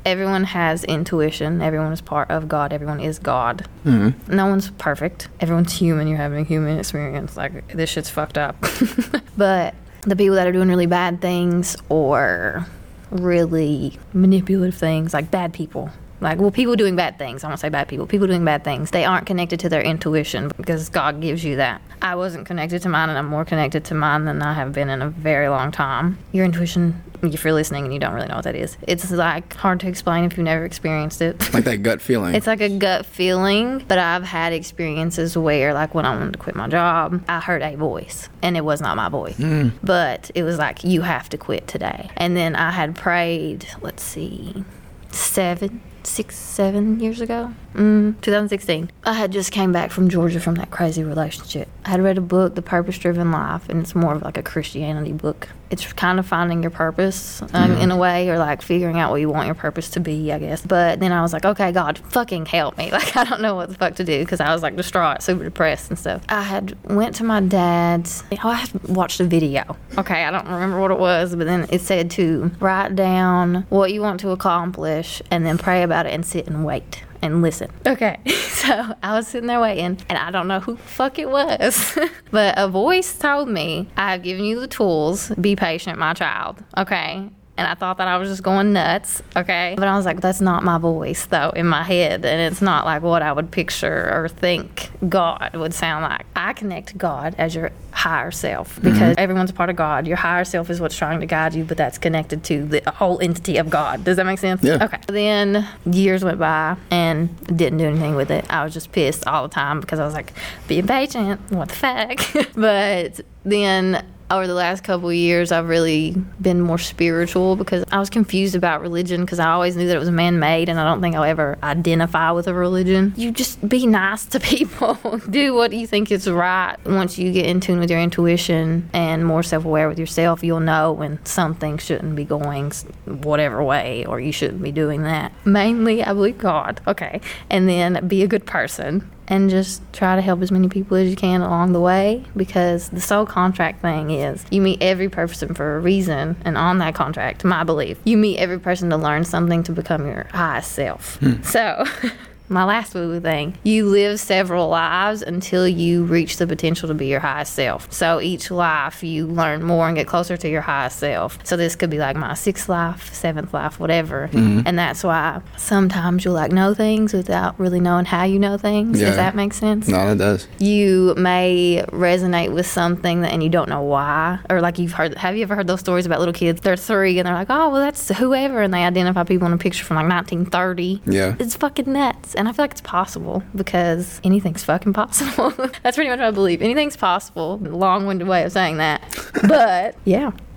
Everyone 0.04 0.44
has 0.44 0.84
intuition. 0.84 1.60
Everyone 1.60 1.92
is 1.92 2.00
part 2.00 2.30
of 2.30 2.46
God. 2.46 2.72
Everyone 2.72 3.00
is 3.00 3.18
God. 3.18 3.66
Mm-hmm. 3.84 4.32
No 4.32 4.46
one's 4.46 4.70
perfect. 4.70 5.28
Everyone's 5.40 5.72
human. 5.72 6.06
You're 6.06 6.16
having 6.16 6.42
a 6.42 6.44
human 6.44 6.78
experience. 6.78 7.36
Like, 7.36 7.66
this 7.72 7.90
shit's 7.90 8.08
fucked 8.08 8.38
up. 8.38 8.56
but 9.36 9.74
the 10.02 10.14
people 10.14 10.36
that 10.36 10.46
are 10.46 10.52
doing 10.52 10.68
really 10.68 10.86
bad 10.86 11.20
things 11.20 11.76
or 11.88 12.68
really 13.10 13.98
manipulative 14.12 14.78
things, 14.78 15.12
like 15.12 15.32
bad 15.32 15.52
people, 15.52 15.90
like, 16.20 16.38
well, 16.38 16.50
people 16.50 16.76
doing 16.76 16.96
bad 16.96 17.18
things. 17.18 17.44
I 17.44 17.48
won't 17.48 17.60
say 17.60 17.68
bad 17.68 17.88
people. 17.88 18.06
People 18.06 18.26
doing 18.26 18.44
bad 18.44 18.64
things. 18.64 18.90
They 18.90 19.04
aren't 19.04 19.26
connected 19.26 19.60
to 19.60 19.68
their 19.68 19.82
intuition 19.82 20.50
because 20.56 20.88
God 20.88 21.20
gives 21.20 21.44
you 21.44 21.56
that. 21.56 21.82
I 22.00 22.14
wasn't 22.14 22.46
connected 22.46 22.82
to 22.82 22.88
mine, 22.88 23.08
and 23.08 23.18
I'm 23.18 23.26
more 23.26 23.44
connected 23.44 23.84
to 23.86 23.94
mine 23.94 24.24
than 24.24 24.42
I 24.42 24.52
have 24.54 24.72
been 24.72 24.88
in 24.88 25.02
a 25.02 25.08
very 25.10 25.48
long 25.48 25.72
time. 25.72 26.18
Your 26.32 26.44
intuition, 26.44 27.02
if 27.22 27.42
you're 27.44 27.52
listening 27.52 27.84
and 27.84 27.92
you 27.92 27.98
don't 27.98 28.14
really 28.14 28.28
know 28.28 28.36
what 28.36 28.44
that 28.44 28.54
is, 28.54 28.76
it's 28.86 29.10
like 29.10 29.54
hard 29.54 29.80
to 29.80 29.88
explain 29.88 30.24
if 30.24 30.36
you've 30.36 30.44
never 30.44 30.64
experienced 30.64 31.20
it. 31.22 31.52
Like 31.52 31.64
that 31.64 31.78
gut 31.78 32.00
feeling. 32.00 32.34
It's 32.34 32.46
like 32.46 32.60
a 32.60 32.68
gut 32.68 33.06
feeling, 33.06 33.84
but 33.88 33.98
I've 33.98 34.24
had 34.24 34.52
experiences 34.52 35.36
where, 35.36 35.74
like, 35.74 35.94
when 35.94 36.04
I 36.04 36.16
wanted 36.16 36.34
to 36.34 36.38
quit 36.38 36.54
my 36.54 36.68
job, 36.68 37.22
I 37.28 37.40
heard 37.40 37.62
a 37.62 37.76
voice, 37.76 38.28
and 38.42 38.56
it 38.56 38.64
was 38.64 38.80
not 38.80 38.96
my 38.96 39.08
voice, 39.08 39.36
hmm. 39.36 39.68
but 39.82 40.30
it 40.34 40.42
was 40.42 40.58
like, 40.58 40.84
you 40.84 41.02
have 41.02 41.28
to 41.30 41.38
quit 41.38 41.66
today. 41.66 42.10
And 42.16 42.36
then 42.36 42.56
I 42.56 42.70
had 42.70 42.94
prayed, 42.94 43.66
let's 43.80 44.02
see, 44.02 44.64
seven, 45.10 45.80
six, 46.06 46.36
seven 46.36 47.00
years 47.00 47.20
ago, 47.20 47.52
mm, 47.76 48.20
2016. 48.22 48.90
I 49.04 49.12
had 49.12 49.32
just 49.32 49.52
came 49.52 49.72
back 49.72 49.90
from 49.90 50.08
Georgia 50.08 50.40
from 50.40 50.56
that 50.56 50.70
crazy 50.70 51.04
relationship. 51.04 51.68
I 51.84 51.90
had 51.90 52.02
read 52.02 52.18
a 52.18 52.22
book, 52.22 52.54
The 52.54 52.62
Purpose 52.62 52.98
Driven 52.98 53.30
Life, 53.30 53.68
and 53.68 53.82
it's 53.82 53.94
more 53.94 54.14
of 54.14 54.22
like 54.22 54.36
a 54.36 54.42
Christianity 54.42 55.12
book. 55.12 55.48
It's 55.68 55.92
kind 55.94 56.18
of 56.18 56.26
finding 56.26 56.62
your 56.62 56.70
purpose 56.70 57.42
um, 57.52 57.72
in 57.72 57.90
a 57.90 57.96
way, 57.96 58.28
or 58.28 58.38
like 58.38 58.62
figuring 58.62 58.98
out 58.98 59.10
what 59.10 59.20
you 59.20 59.28
want 59.28 59.46
your 59.46 59.54
purpose 59.54 59.90
to 59.90 60.00
be, 60.00 60.32
I 60.32 60.38
guess. 60.38 60.62
But 60.62 61.00
then 61.00 61.12
I 61.12 61.22
was 61.22 61.32
like, 61.32 61.44
okay, 61.44 61.72
God, 61.72 61.98
fucking 61.98 62.46
help 62.46 62.76
me. 62.78 62.90
Like, 62.96 63.14
I 63.14 63.24
don't 63.24 63.42
know 63.42 63.54
what 63.54 63.68
the 63.68 63.74
fuck 63.74 63.96
to 63.96 64.04
do 64.04 64.20
because 64.20 64.40
I 64.40 64.54
was 64.54 64.62
like 64.62 64.74
distraught, 64.74 65.20
super 65.22 65.44
depressed 65.44 65.90
and 65.90 65.98
stuff. 65.98 66.22
I 66.30 66.40
had 66.40 66.78
went 66.90 67.14
to 67.16 67.24
my 67.24 67.40
dad's. 67.40 68.24
Oh, 68.42 68.48
I 68.48 68.54
had 68.54 68.84
watched 68.84 69.20
a 69.20 69.24
video. 69.24 69.76
Okay, 69.98 70.24
I 70.24 70.30
don't 70.30 70.46
remember 70.46 70.80
what 70.80 70.90
it 70.90 70.98
was, 70.98 71.36
but 71.36 71.44
then 71.44 71.66
it 71.68 71.82
said 71.82 72.10
to 72.12 72.50
write 72.58 72.96
down 72.96 73.66
what 73.68 73.92
you 73.92 74.00
want 74.00 74.20
to 74.20 74.30
accomplish 74.30 75.20
and 75.30 75.44
then 75.44 75.58
pray 75.58 75.82
about 75.82 76.06
it 76.06 76.14
and 76.14 76.24
sit 76.24 76.46
and 76.46 76.64
wait 76.64 77.02
and 77.22 77.42
listen. 77.42 77.70
Okay, 77.86 78.18
so 78.26 78.94
I 79.02 79.14
was 79.14 79.28
sitting 79.28 79.46
there 79.46 79.60
waiting, 79.60 79.98
and 80.08 80.18
I 80.18 80.30
don't 80.30 80.48
know 80.48 80.60
who 80.60 80.76
fuck 80.76 81.18
it 81.18 81.28
was, 81.30 81.98
but 82.30 82.54
a 82.56 82.68
voice 82.68 83.16
told 83.18 83.48
me, 83.48 83.88
I 83.96 84.12
have 84.12 84.22
given 84.22 84.44
you 84.44 84.60
the 84.60 84.68
tools. 84.68 85.30
Be 85.40 85.56
patient, 85.56 85.98
my 85.98 86.14
child. 86.14 86.62
Okay. 86.76 87.30
And 87.58 87.66
I 87.66 87.74
thought 87.74 87.96
that 87.98 88.08
I 88.08 88.18
was 88.18 88.28
just 88.28 88.42
going 88.42 88.72
nuts, 88.72 89.22
okay? 89.34 89.74
But 89.78 89.88
I 89.88 89.96
was 89.96 90.04
like, 90.04 90.20
that's 90.20 90.42
not 90.42 90.62
my 90.62 90.76
voice, 90.76 91.26
though, 91.26 91.50
in 91.50 91.66
my 91.66 91.82
head. 91.82 92.24
And 92.24 92.52
it's 92.52 92.60
not 92.60 92.84
like 92.84 93.02
what 93.02 93.22
I 93.22 93.32
would 93.32 93.50
picture 93.50 94.12
or 94.12 94.28
think 94.28 94.90
God 95.08 95.54
would 95.54 95.72
sound 95.72 96.02
like. 96.04 96.26
I 96.36 96.52
connect 96.52 96.98
God 96.98 97.34
as 97.38 97.54
your 97.54 97.72
higher 97.92 98.30
self 98.30 98.76
mm-hmm. 98.76 98.92
because 98.92 99.14
everyone's 99.16 99.50
a 99.50 99.54
part 99.54 99.70
of 99.70 99.76
God. 99.76 100.06
Your 100.06 100.18
higher 100.18 100.44
self 100.44 100.68
is 100.68 100.80
what's 100.80 100.96
trying 100.96 101.20
to 101.20 101.26
guide 101.26 101.54
you, 101.54 101.64
but 101.64 101.78
that's 101.78 101.96
connected 101.96 102.44
to 102.44 102.64
the 102.64 102.82
whole 102.90 103.20
entity 103.20 103.56
of 103.56 103.70
God. 103.70 104.04
Does 104.04 104.18
that 104.18 104.26
make 104.26 104.38
sense? 104.38 104.62
Yeah. 104.62 104.84
Okay. 104.84 104.98
Then 105.06 105.66
years 105.86 106.22
went 106.22 106.38
by 106.38 106.76
and 106.90 107.34
didn't 107.46 107.78
do 107.78 107.86
anything 107.86 108.16
with 108.16 108.30
it. 108.30 108.44
I 108.50 108.64
was 108.64 108.74
just 108.74 108.92
pissed 108.92 109.26
all 109.26 109.48
the 109.48 109.54
time 109.54 109.80
because 109.80 109.98
I 109.98 110.04
was 110.04 110.12
like, 110.12 110.34
being 110.68 110.86
patient, 110.86 111.40
what 111.50 111.70
the 111.70 111.74
fuck? 111.74 112.52
but 112.54 113.20
then 113.44 114.04
over 114.30 114.46
the 114.46 114.54
last 114.54 114.82
couple 114.82 115.12
years, 115.12 115.52
I've 115.52 115.68
really 115.68 116.16
been 116.40 116.60
more 116.60 116.78
spiritual 116.78 117.56
because 117.56 117.84
I 117.92 117.98
was 117.98 118.10
confused 118.10 118.54
about 118.54 118.80
religion 118.80 119.20
because 119.20 119.38
I 119.38 119.50
always 119.50 119.76
knew 119.76 119.86
that 119.86 119.96
it 119.96 120.00
was 120.00 120.10
man 120.10 120.38
made, 120.38 120.68
and 120.68 120.80
I 120.80 120.84
don't 120.84 121.00
think 121.00 121.14
I'll 121.14 121.24
ever 121.24 121.58
identify 121.62 122.32
with 122.32 122.48
a 122.48 122.54
religion. 122.54 123.14
You 123.16 123.30
just 123.30 123.66
be 123.68 123.86
nice 123.86 124.24
to 124.26 124.40
people, 124.46 124.94
do 125.30 125.54
what 125.54 125.72
you 125.72 125.86
think 125.86 126.10
is 126.10 126.28
right. 126.28 126.76
Once 126.84 127.18
you 127.18 127.32
get 127.32 127.46
in 127.46 127.60
tune 127.60 127.78
with 127.78 127.90
your 127.90 128.00
intuition 128.00 128.90
and 128.92 129.24
more 129.24 129.42
self 129.42 129.64
aware 129.64 129.88
with 129.88 129.98
yourself, 129.98 130.42
you'll 130.42 130.60
know 130.60 130.92
when 130.92 131.24
something 131.24 131.78
shouldn't 131.78 132.16
be 132.16 132.24
going 132.24 132.72
whatever 133.04 133.62
way 133.62 134.04
or 134.06 134.18
you 134.18 134.32
shouldn't 134.32 134.62
be 134.62 134.72
doing 134.72 135.02
that. 135.02 135.32
Mainly, 135.44 136.02
I 136.02 136.12
believe 136.12 136.38
God, 136.38 136.80
okay, 136.86 137.20
and 137.48 137.68
then 137.68 138.06
be 138.08 138.22
a 138.22 138.26
good 138.26 138.46
person 138.46 139.10
and 139.28 139.50
just 139.50 139.82
try 139.92 140.16
to 140.16 140.22
help 140.22 140.40
as 140.42 140.50
many 140.50 140.68
people 140.68 140.96
as 140.96 141.08
you 141.08 141.16
can 141.16 141.40
along 141.40 141.72
the 141.72 141.80
way 141.80 142.24
because 142.36 142.88
the 142.90 143.00
soul 143.00 143.26
contract 143.26 143.82
thing 143.82 144.10
is 144.10 144.44
you 144.50 144.60
meet 144.60 144.80
every 144.82 145.08
person 145.08 145.54
for 145.54 145.76
a 145.76 145.80
reason 145.80 146.36
and 146.44 146.56
on 146.56 146.78
that 146.78 146.94
contract 146.94 147.44
my 147.44 147.64
belief 147.64 147.98
you 148.04 148.16
meet 148.16 148.38
every 148.38 148.58
person 148.58 148.90
to 148.90 148.96
learn 148.96 149.24
something 149.24 149.62
to 149.62 149.72
become 149.72 150.06
your 150.06 150.26
highest 150.32 150.72
self. 150.72 151.16
Hmm. 151.16 151.42
So 151.42 151.84
my 152.48 152.64
last 152.64 152.94
woo 152.94 153.18
thing. 153.20 153.56
You 153.64 153.86
live 153.86 154.20
several 154.20 154.68
lives 154.68 155.22
until 155.22 155.66
you 155.66 156.04
reach 156.04 156.36
the 156.36 156.46
potential 156.46 156.88
to 156.88 156.94
be 156.94 157.06
your 157.06 157.20
highest 157.20 157.54
self. 157.54 157.92
So 157.92 158.20
each 158.20 158.50
life 158.50 159.02
you 159.02 159.26
learn 159.26 159.62
more 159.62 159.86
and 159.88 159.96
get 159.96 160.06
closer 160.06 160.36
to 160.36 160.48
your 160.48 160.60
highest 160.62 160.98
self. 160.98 161.38
So 161.44 161.56
this 161.56 161.74
could 161.76 161.90
be 161.90 161.98
like 161.98 162.16
my 162.16 162.34
sixth 162.34 162.68
life 162.68 163.12
seventh 163.14 163.52
life 163.54 163.80
whatever. 163.80 164.28
Mm-hmm. 164.32 164.62
And 164.66 164.78
that's 164.78 165.02
why 165.02 165.40
sometimes 165.56 166.24
you'll 166.24 166.34
like 166.34 166.52
know 166.52 166.74
things 166.74 167.12
without 167.12 167.58
really 167.58 167.80
knowing 167.80 168.04
how 168.04 168.24
you 168.24 168.38
know 168.38 168.56
things 168.58 169.00
Yeah. 169.00 169.08
does 169.08 169.16
that 169.16 169.34
make 169.34 169.52
sense. 169.52 169.88
No, 169.88 170.12
it 170.12 170.16
does. 170.16 170.46
you 170.58 171.14
may 171.16 171.84
resonate 171.88 172.52
with 172.52 172.66
something 172.66 173.22
that, 173.22 173.32
and 173.32 173.42
you 173.42 173.48
don't 173.48 173.68
know 173.68 173.82
why. 173.82 174.38
Or 174.50 174.60
like 174.60 174.78
you've 174.78 174.92
heard 174.92 175.16
have 175.18 175.36
you 175.36 175.42
ever 175.42 175.56
heard 175.56 175.66
those 175.66 175.80
stories 175.80 176.06
about 176.06 176.18
little 176.20 176.34
kids? 176.34 176.60
They're 176.60 176.76
three 176.76 177.18
and 177.18 177.26
they're 177.26 177.34
like 177.34 177.48
oh 177.50 177.70
well 177.70 177.80
that's 177.80 178.08
whoever 178.16 178.62
and 178.62 178.72
they 178.72 178.84
identify 178.84 179.24
people 179.24 179.46
in 179.46 179.52
a 179.52 179.58
picture 179.58 179.84
from 179.84 179.96
like 179.96 180.08
1930 180.08 181.02
Yeah. 181.06 181.34
it's 181.38 181.56
fucking 181.56 181.92
nuts 181.92 182.34
and 182.36 182.48
i 182.48 182.52
feel 182.52 182.64
like 182.64 182.70
it's 182.72 182.80
possible 182.80 183.42
because 183.54 184.20
anything's 184.24 184.64
fucking 184.64 184.92
possible. 184.92 185.50
That's 185.82 185.96
pretty 185.96 186.10
much 186.10 186.18
what 186.18 186.28
i 186.28 186.30
believe. 186.30 186.62
Anything's 186.62 186.96
possible. 186.96 187.58
Long-winded 187.58 188.26
way 188.28 188.44
of 188.44 188.52
saying 188.52 188.76
that. 188.78 189.02
But 189.48 189.96
yeah. 190.04 190.30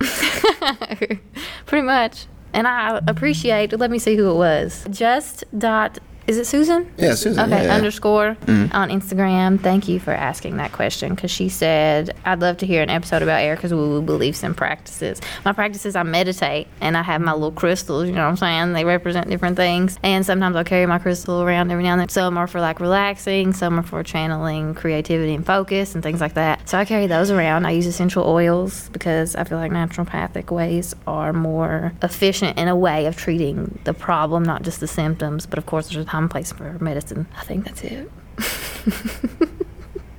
Pretty 1.66 1.86
much. 1.86 2.26
And 2.52 2.66
i 2.66 3.00
appreciate 3.06 3.78
let 3.78 3.90
me 3.90 3.98
see 3.98 4.16
who 4.16 4.30
it 4.30 4.34
was. 4.34 4.86
Just 4.90 5.44
dot 5.56 5.98
is 6.30 6.38
it 6.38 6.46
susan 6.46 6.88
Yeah, 6.96 7.14
Susan. 7.16 7.52
Okay, 7.52 7.64
yeah, 7.64 7.74
underscore 7.74 8.36
mm-hmm. 8.46 8.74
on 8.74 8.88
Instagram. 8.88 9.60
Thank 9.60 9.88
you 9.88 9.98
for 9.98 10.12
asking 10.12 10.58
that 10.58 10.70
question 10.70 11.16
because 11.16 11.32
she 11.32 11.48
said, 11.48 12.16
I'd 12.24 12.40
love 12.40 12.56
to 12.58 12.66
hear 12.66 12.82
an 12.82 12.88
episode 12.88 13.22
about 13.22 13.40
Erica's 13.40 13.74
woo 13.74 13.88
woo 13.88 14.02
beliefs 14.02 14.44
and 14.44 14.56
practices. 14.56 15.20
My 15.44 15.52
practices, 15.52 15.96
I 15.96 16.04
meditate 16.04 16.68
and 16.80 16.96
I 16.96 17.02
have 17.02 17.20
my 17.20 17.32
little 17.32 17.50
crystals, 17.50 18.06
you 18.06 18.12
know 18.12 18.22
what 18.22 18.30
I'm 18.30 18.36
saying? 18.36 18.72
They 18.74 18.84
represent 18.84 19.28
different 19.28 19.56
things. 19.56 19.98
And 20.04 20.24
sometimes 20.24 20.54
I'll 20.54 20.62
carry 20.62 20.86
my 20.86 21.00
crystal 21.00 21.42
around 21.42 21.72
every 21.72 21.82
now 21.82 21.92
and 21.94 22.00
then. 22.00 22.08
Some 22.08 22.38
are 22.38 22.46
for 22.46 22.60
like 22.60 22.78
relaxing, 22.78 23.52
some 23.52 23.80
are 23.80 23.82
for 23.82 24.04
channeling 24.04 24.74
creativity 24.74 25.34
and 25.34 25.44
focus 25.44 25.96
and 25.96 26.02
things 26.02 26.20
like 26.20 26.34
that. 26.34 26.68
So 26.68 26.78
I 26.78 26.84
carry 26.84 27.08
those 27.08 27.32
around. 27.32 27.66
I 27.66 27.72
use 27.72 27.86
essential 27.86 28.24
oils 28.24 28.88
because 28.90 29.34
I 29.34 29.42
feel 29.42 29.58
like 29.58 29.72
naturopathic 29.72 30.52
ways 30.52 30.94
are 31.08 31.32
more 31.32 31.92
efficient 32.02 32.56
in 32.56 32.68
a 32.68 32.76
way 32.76 33.06
of 33.06 33.16
treating 33.16 33.80
the 33.82 33.94
problem, 33.94 34.44
not 34.44 34.62
just 34.62 34.78
the 34.78 34.86
symptoms. 34.86 35.44
But 35.44 35.58
of 35.58 35.66
course, 35.66 35.88
there's 35.88 36.04
a 36.04 36.08
time 36.08 36.19
and 36.20 36.30
place 36.30 36.52
for 36.52 36.76
medicine. 36.80 37.26
I 37.36 37.44
think 37.44 37.64
that's 37.64 37.82
it. 37.82 38.10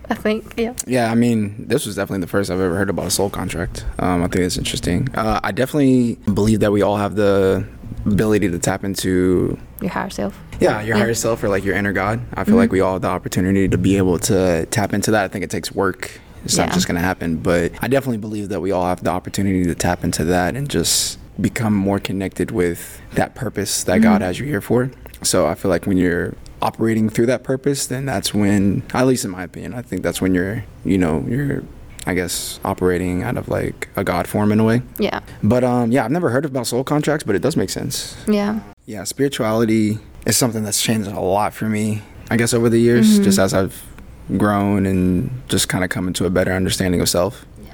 I 0.09 0.13
think, 0.13 0.53
yeah. 0.57 0.73
Yeah, 0.85 1.09
I 1.09 1.15
mean, 1.15 1.67
this 1.69 1.85
was 1.85 1.95
definitely 1.95 2.19
the 2.21 2.27
first 2.27 2.51
I've 2.51 2.59
ever 2.59 2.75
heard 2.75 2.89
about 2.89 3.05
a 3.05 3.11
soul 3.11 3.29
contract. 3.29 3.85
Um, 3.97 4.21
I 4.23 4.27
think 4.27 4.43
it's 4.43 4.57
interesting. 4.57 5.07
Uh, 5.15 5.39
I 5.41 5.53
definitely 5.53 6.15
believe 6.33 6.59
that 6.59 6.71
we 6.73 6.81
all 6.81 6.97
have 6.97 7.15
the 7.15 7.65
ability 8.05 8.49
to 8.49 8.59
tap 8.59 8.83
into 8.83 9.57
Your 9.79 9.91
higher 9.91 10.09
self. 10.09 10.37
yeah 10.59 10.81
your 10.81 10.97
higher 10.97 11.13
self 11.13 11.43
or 11.43 11.49
like 11.49 11.63
your 11.63 11.75
inner 11.75 11.93
God. 11.93 12.19
I 12.33 12.43
feel 12.43 12.55
like 12.55 12.71
we 12.73 12.81
all 12.81 12.93
have 12.93 13.03
the 13.03 13.07
opportunity 13.09 13.69
to 13.69 13.77
be 13.77 13.95
able 13.97 14.19
to 14.19 14.65
tap 14.71 14.93
into 14.93 15.11
that. 15.11 15.23
I 15.23 15.27
think 15.29 15.45
it 15.45 15.49
takes 15.49 15.71
work. 15.71 16.19
It's 16.43 16.57
not 16.57 16.71
just 16.73 16.87
going 16.87 16.95
to 16.95 17.01
happen, 17.01 17.37
but 17.37 17.71
I 17.83 17.87
definitely 17.87 18.17
believe 18.17 18.49
that 18.49 18.59
we 18.59 18.71
all 18.71 18.85
have 18.85 19.03
the 19.03 19.11
opportunity 19.11 19.63
to 19.65 19.75
tap 19.75 20.03
into 20.03 20.25
that 20.25 20.55
and 20.57 20.67
just 20.67 21.19
become 21.39 21.73
more 21.75 21.99
connected 21.99 22.49
with 22.51 22.99
that 23.13 23.35
purpose 23.35 23.83
that 23.85 24.01
God 24.01 24.21
has 24.21 24.39
you 24.39 24.45
here 24.47 24.61
for. 24.61 24.91
So 25.23 25.47
I 25.47 25.55
feel 25.55 25.69
like 25.69 25.85
when 25.85 25.97
you're 25.97 26.33
operating 26.61 27.09
through 27.09 27.27
that 27.27 27.43
purpose, 27.43 27.87
then 27.87 28.05
that's 28.05 28.33
when, 28.33 28.83
at 28.93 29.05
least 29.07 29.25
in 29.25 29.31
my 29.31 29.43
opinion, 29.43 29.73
I 29.73 29.81
think 29.81 30.03
that's 30.03 30.21
when 30.21 30.33
you're, 30.33 30.63
you 30.83 30.97
know, 30.97 31.23
you're, 31.27 31.63
I 32.05 32.13
guess, 32.13 32.59
operating 32.65 33.23
out 33.23 33.37
of 33.37 33.47
like 33.47 33.89
a 33.95 34.03
God 34.03 34.27
form 34.27 34.51
in 34.51 34.59
a 34.59 34.63
way. 34.63 34.81
Yeah. 34.97 35.19
But 35.43 35.63
um, 35.63 35.91
yeah, 35.91 36.05
I've 36.05 36.11
never 36.11 36.29
heard 36.29 36.45
about 36.45 36.67
soul 36.67 36.83
contracts, 36.83 37.23
but 37.23 37.35
it 37.35 37.41
does 37.41 37.55
make 37.55 37.69
sense. 37.69 38.15
Yeah. 38.27 38.59
Yeah, 38.85 39.03
spirituality 39.03 39.99
is 40.25 40.37
something 40.37 40.63
that's 40.63 40.81
changed 40.81 41.09
a 41.09 41.19
lot 41.19 41.53
for 41.53 41.65
me, 41.65 42.01
I 42.29 42.37
guess, 42.37 42.53
over 42.53 42.69
the 42.69 42.79
years, 42.79 43.19
just 43.19 43.37
as 43.37 43.53
I've 43.53 43.83
grown 44.37 44.85
and 44.85 45.29
just 45.49 45.69
kind 45.69 45.83
of 45.83 45.89
come 45.89 46.07
into 46.07 46.25
a 46.25 46.29
better 46.29 46.51
understanding 46.51 47.01
of 47.01 47.09
self. 47.09 47.45
Yeah. 47.63 47.73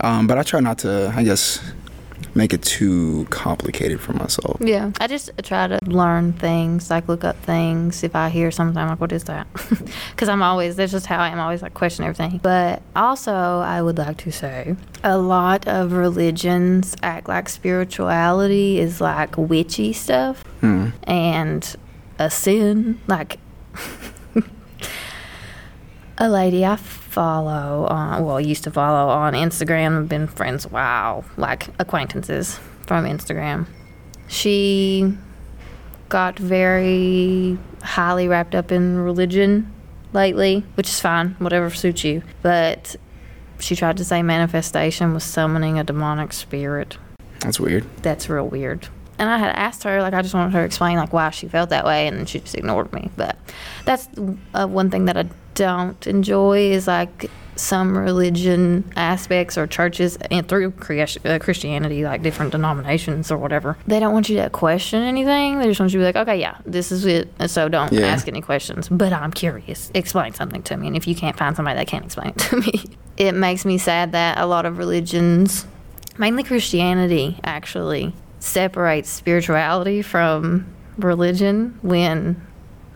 Um, 0.00 0.26
but 0.26 0.38
I 0.38 0.42
try 0.42 0.60
not 0.60 0.78
to, 0.78 1.12
I 1.14 1.22
guess, 1.22 1.60
make 2.38 2.54
it 2.54 2.62
too 2.62 3.26
complicated 3.30 4.00
for 4.00 4.12
myself. 4.14 4.56
Yeah. 4.60 4.92
I 5.00 5.06
just 5.08 5.30
try 5.42 5.66
to 5.66 5.78
learn 5.84 6.32
things, 6.32 6.88
like 6.88 7.08
look 7.08 7.24
up 7.24 7.36
things. 7.42 8.02
If 8.04 8.14
I 8.16 8.28
hear 8.30 8.50
something, 8.50 8.80
I'm 8.80 8.88
like, 8.88 9.00
what 9.00 9.12
is 9.12 9.24
that? 9.24 9.46
Because 10.10 10.28
I'm 10.28 10.42
always, 10.42 10.76
that's 10.76 10.92
just 10.92 11.06
how 11.06 11.18
I 11.18 11.28
am, 11.28 11.38
always 11.40 11.62
like 11.62 11.74
question 11.74 12.04
everything. 12.04 12.38
But 12.42 12.82
also, 12.96 13.32
I 13.32 13.82
would 13.82 13.98
like 13.98 14.16
to 14.18 14.32
say 14.32 14.76
a 15.04 15.18
lot 15.18 15.66
of 15.68 15.92
religions 15.92 16.96
act 17.02 17.28
like 17.28 17.48
spirituality 17.48 18.78
is 18.78 19.00
like 19.00 19.36
witchy 19.36 19.92
stuff 19.92 20.42
Hmm. 20.60 20.88
and 21.04 21.76
a 22.18 22.30
sin. 22.30 23.00
Like, 23.06 23.38
a 26.18 26.28
lady 26.28 26.64
I 26.64 26.76
follow 27.18 27.84
on, 27.90 28.24
well, 28.24 28.40
used 28.40 28.62
to 28.62 28.70
follow 28.70 29.08
on 29.10 29.32
Instagram, 29.32 29.98
I've 29.98 30.08
been 30.08 30.28
friends, 30.28 30.70
wow, 30.70 31.24
like 31.36 31.66
acquaintances 31.80 32.60
from 32.86 33.06
Instagram. 33.06 33.66
She 34.28 35.16
got 36.08 36.38
very 36.38 37.58
highly 37.82 38.28
wrapped 38.28 38.54
up 38.54 38.70
in 38.70 38.98
religion 38.98 39.68
lately, 40.12 40.62
which 40.76 40.86
is 40.88 41.00
fine, 41.00 41.30
whatever 41.40 41.70
suits 41.70 42.04
you. 42.04 42.22
But 42.40 42.94
she 43.58 43.74
tried 43.74 43.96
to 43.96 44.04
say 44.04 44.22
manifestation 44.22 45.12
was 45.12 45.24
summoning 45.24 45.76
a 45.76 45.82
demonic 45.82 46.32
spirit 46.32 46.98
That's 47.40 47.58
weird. 47.58 47.84
that's 48.00 48.28
real 48.28 48.46
weird. 48.46 48.86
And 49.18 49.28
I 49.28 49.38
had 49.38 49.54
asked 49.56 49.82
her, 49.84 50.00
like, 50.00 50.14
I 50.14 50.22
just 50.22 50.34
wanted 50.34 50.52
her 50.52 50.60
to 50.60 50.64
explain, 50.64 50.96
like, 50.96 51.12
why 51.12 51.30
she 51.30 51.48
felt 51.48 51.70
that 51.70 51.84
way, 51.84 52.06
and 52.06 52.28
she 52.28 52.40
just 52.40 52.54
ignored 52.54 52.92
me. 52.92 53.10
But 53.16 53.36
that's 53.84 54.08
uh, 54.54 54.66
one 54.66 54.90
thing 54.90 55.06
that 55.06 55.16
I 55.16 55.26
don't 55.54 56.06
enjoy 56.06 56.70
is 56.70 56.86
like 56.86 57.28
some 57.56 57.98
religion 57.98 58.88
aspects 58.94 59.58
or 59.58 59.66
churches 59.66 60.16
and 60.30 60.48
through 60.48 60.72
uh, 61.24 61.38
Christianity, 61.40 62.04
like 62.04 62.22
different 62.22 62.52
denominations 62.52 63.32
or 63.32 63.36
whatever. 63.38 63.76
They 63.88 63.98
don't 63.98 64.12
want 64.12 64.28
you 64.28 64.36
to 64.36 64.48
question 64.50 65.02
anything. 65.02 65.58
They 65.58 65.66
just 65.66 65.80
want 65.80 65.92
you 65.92 65.98
to 65.98 66.02
be 66.02 66.06
like, 66.06 66.16
okay, 66.28 66.38
yeah, 66.40 66.58
this 66.64 66.92
is 66.92 67.04
it. 67.04 67.28
So 67.50 67.68
don't 67.68 67.92
Yeah. 67.92 68.06
ask 68.06 68.28
any 68.28 68.40
questions. 68.40 68.88
But 68.88 69.12
I'm 69.12 69.32
curious. 69.32 69.90
Explain 69.94 70.34
something 70.34 70.62
to 70.62 70.76
me. 70.76 70.86
And 70.86 70.96
if 70.96 71.08
you 71.08 71.16
can't 71.16 71.36
find 71.36 71.56
somebody 71.56 71.76
that 71.78 71.88
can't 71.88 72.04
explain 72.04 72.28
it 72.28 72.38
to 72.38 72.56
me, 72.58 72.84
it 73.16 73.34
makes 73.34 73.64
me 73.64 73.78
sad 73.78 74.12
that 74.12 74.38
a 74.38 74.46
lot 74.46 74.64
of 74.64 74.78
religions 74.78 75.66
mainly 76.16 76.44
Christianity 76.44 77.40
actually 77.42 78.12
separates 78.40 79.08
spirituality 79.10 80.02
from 80.02 80.66
religion 80.96 81.78
when 81.82 82.44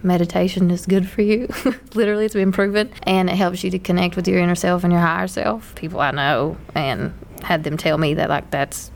meditation 0.03 0.71
is 0.71 0.87
good 0.87 1.09
for 1.09 1.23
you. 1.23 1.49
Literally, 1.95 2.25
it's 2.25 2.35
been 2.35 2.53
proven, 2.53 2.91
and 3.05 3.29
it 3.31 3.37
helps 3.37 3.63
you 3.63 3.71
to 3.71 3.79
connect 3.79 4.17
with 4.17 4.27
your 4.29 4.39
inner 4.41 4.55
self 4.55 4.83
and 4.85 4.93
your 4.93 5.03
higher 5.03 5.29
self. 5.29 5.75
People 5.75 6.01
I 6.01 6.11
know 6.11 6.57
and 6.75 7.13
had 7.43 7.65
them 7.65 7.77
tell 7.77 7.99
me 7.99 8.15
that 8.15 8.29
like 8.29 8.51
that's 8.51 8.91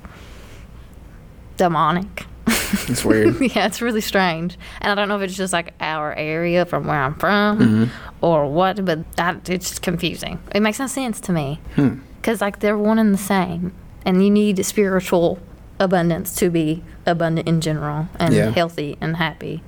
demonic. 1.56 2.26
It's 2.88 3.04
weird. 3.04 3.40
yeah, 3.54 3.66
it's 3.66 3.80
really 3.80 4.00
strange, 4.00 4.58
and 4.80 4.90
I 4.90 4.94
don't 4.96 5.08
know 5.08 5.16
if 5.16 5.22
it's 5.22 5.36
just 5.36 5.52
like 5.52 5.72
our 5.80 6.12
area 6.14 6.64
from 6.66 6.86
where 6.86 7.00
I'm 7.00 7.14
from 7.14 7.90
or 8.20 8.50
what, 8.50 8.84
but 8.84 9.10
that 9.16 9.48
it's 9.48 9.68
just 9.68 9.82
confusing. 9.82 10.40
It 10.52 10.60
makes 10.60 10.80
no 10.80 10.88
sense 10.88 11.20
to 11.22 11.32
me 11.32 11.60
Hmm. 11.76 12.00
because 12.16 12.40
like 12.40 12.58
they're 12.58 12.76
one 12.76 12.98
and 12.98 13.14
the 13.14 13.18
same, 13.18 13.72
and 14.04 14.22
you 14.24 14.30
need 14.30 14.64
spiritual 14.66 15.38
abundance 15.78 16.34
to 16.36 16.50
be 16.50 16.82
abundant 17.04 17.46
in 17.48 17.60
general 17.60 18.08
and 18.18 18.34
Yeah. 18.34 18.50
healthy 18.50 18.96
and 19.00 19.16
happy, 19.16 19.62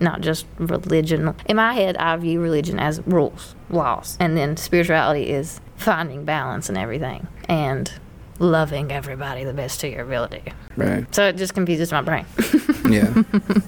not 0.00 0.20
just 0.20 0.46
religion. 0.58 1.34
In 1.46 1.56
my 1.56 1.74
head, 1.74 1.96
I 1.96 2.16
view 2.16 2.40
religion 2.40 2.78
as 2.78 3.00
rules, 3.06 3.54
laws, 3.70 4.16
and 4.20 4.36
then 4.36 4.56
spirituality 4.56 5.30
is 5.30 5.60
finding 5.76 6.24
balance 6.24 6.68
in 6.70 6.76
everything 6.76 7.26
and 7.48 7.90
loving 8.40 8.90
everybody 8.90 9.44
the 9.44 9.52
best 9.52 9.80
to 9.80 9.88
your 9.88 10.02
ability. 10.02 10.42
Right. 10.76 11.06
So 11.14 11.28
it 11.28 11.36
just 11.36 11.54
confuses 11.54 11.92
my 11.92 12.02
brain. 12.02 12.26
Yeah. 12.90 13.22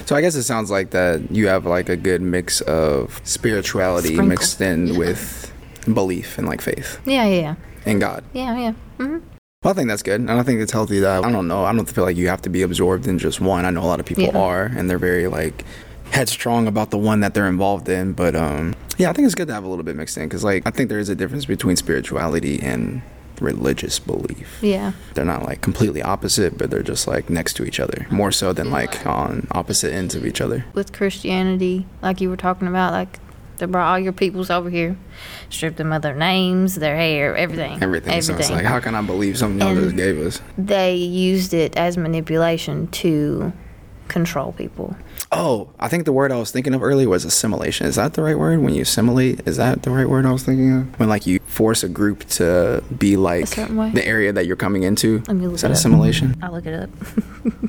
so 0.05 0.15
I 0.15 0.21
guess 0.21 0.35
it 0.35 0.43
sounds 0.43 0.71
like 0.71 0.91
that 0.91 1.31
you 1.31 1.49
have 1.49 1.65
like 1.65 1.89
a 1.89 1.97
good 1.97 2.21
mix 2.21 2.61
of 2.61 3.19
spirituality 3.25 4.09
Sprinkle. 4.09 4.27
mixed 4.27 4.61
in 4.61 4.99
with 4.99 5.51
belief 5.95 6.37
and 6.37 6.47
like 6.47 6.61
faith 6.61 7.01
yeah, 7.07 7.25
yeah, 7.25 7.41
yeah, 7.41 7.91
in 7.91 7.99
God. 7.99 8.25
yeah, 8.35 8.59
yeah. 8.59 8.73
hmm 8.99 9.19
Well, 9.63 9.73
I 9.73 9.75
think 9.75 9.89
that's 9.89 10.03
good, 10.03 10.21
and 10.21 10.31
I 10.31 10.43
think 10.43 10.61
it's 10.61 10.73
healthy. 10.73 11.01
That 11.01 11.25
I 11.25 11.33
don't 11.33 11.49
know. 11.49 11.65
I 11.65 11.73
don't 11.73 11.89
feel 11.89 12.05
like 12.05 12.17
you 12.17 12.29
have 12.29 12.43
to 12.43 12.51
be 12.51 12.63
absorbed 12.63 13.07
in 13.07 13.19
just 13.19 13.41
one. 13.41 13.65
I 13.65 13.71
know 13.71 13.83
a 13.83 13.87
lot 13.87 14.01
of 14.01 14.07
people 14.07 14.25
Yeah. 14.25 14.39
are, 14.39 14.65
and 14.65 14.89
they're 14.89 14.99
very 14.99 15.27
like 15.29 15.65
headstrong 16.11 16.69
about 16.69 16.91
the 16.91 16.99
one 16.99 17.21
that 17.21 17.35
they're 17.35 17.49
involved 17.49 17.89
in. 17.89 18.13
But 18.13 18.37
um, 18.37 18.75
yeah, 18.99 19.11
I 19.11 19.13
think 19.13 19.27
it's 19.27 19.35
good 19.35 19.49
to 19.49 19.55
have 19.55 19.65
a 19.65 19.69
little 19.69 19.83
bit 19.85 19.97
mixed 19.97 20.17
in 20.19 20.25
because 20.29 20.45
like 20.45 20.65
I 20.67 20.71
think 20.71 20.89
there 20.91 20.99
is 20.99 21.09
a 21.09 21.15
difference 21.17 21.47
between 21.47 21.75
spirituality 21.77 22.61
and 22.63 23.01
religious 23.41 23.99
belief. 23.99 24.59
Yeah. 24.63 24.93
They're 25.15 25.25
not 25.25 25.45
like 25.45 25.63
completely 25.63 26.01
opposite, 26.03 26.57
but 26.59 26.71
they're 26.71 26.83
just 26.83 27.07
like 27.09 27.29
next 27.29 27.55
to 27.55 27.65
each 27.65 27.81
other 27.81 28.07
more 28.11 28.33
so 28.33 28.53
than 28.53 28.71
like 28.71 29.05
on 29.07 29.47
opposite 29.51 29.93
ends 29.93 30.15
of 30.15 30.25
each 30.27 30.41
other. 30.41 30.65
with 30.75 30.93
Christianity, 30.93 31.87
like 32.03 32.21
you 32.21 32.29
were 32.31 32.37
talking 32.37 32.69
about, 32.69 32.93
like 32.93 33.19
they 33.59 33.67
brought 33.67 33.91
all 33.91 33.99
your 33.99 34.13
peoples 34.13 34.51
over 34.51 34.71
here, 34.71 34.97
stripped 35.51 35.77
them 35.77 35.93
of 35.93 36.03
their 36.03 36.15
names, 36.15 36.75
their 36.77 36.97
hair, 36.97 37.37
everything. 37.37 37.83
Everything. 37.83 38.21
So 38.23 38.37
it's 38.37 38.51
like, 38.51 38.65
how 38.65 38.81
can 38.81 38.95
I 38.95 39.03
believe 39.03 39.39
something 39.39 39.61
y'all 39.61 39.75
just 39.75 39.97
gave 39.97 40.19
us? 40.19 40.41
they 40.59 40.95
used 40.95 41.55
it 41.55 41.77
as 41.77 41.97
manipulation 41.97 42.89
to 42.89 43.53
control 44.09 44.53
people. 44.53 44.97
Oh, 45.33 45.71
I 45.81 45.89
think 45.89 46.05
the 46.05 46.13
word 46.13 46.31
I 46.31 46.37
was 46.37 46.53
thinking 46.53 46.73
of 46.75 46.83
earlier 46.83 47.09
was 47.09 47.25
assimilation. 47.25 47.87
Is 47.87 47.97
that 47.97 48.15
the 48.15 48.23
right 48.23 48.39
word? 48.39 48.61
When 48.61 48.75
you 48.75 48.83
assimilate, 48.83 49.47
is 49.47 49.57
that 49.57 49.83
the 49.83 49.91
right 49.91 50.09
word 50.09 50.25
I 50.25 50.33
was 50.33 50.45
thinking 50.45 50.73
of? 50.73 51.01
When 51.01 51.09
like 51.09 51.27
you 51.27 51.41
force 51.47 51.83
a 51.83 51.89
group 51.89 52.25
to 52.31 52.85
be 52.97 53.17
like 53.17 53.49
certain 53.49 53.77
way? 53.77 53.91
the 53.91 54.07
area 54.07 54.33
that 54.33 54.47
you're 54.47 54.57
coming 54.57 54.85
into. 54.85 55.23
Let 55.27 55.37
me 55.37 55.47
look 55.47 55.57
Is 55.57 55.63
that 55.63 55.73
assimilation? 55.73 56.37
I'll 56.43 56.53
look 56.53 56.67
it 56.67 56.75
up. 56.75 56.91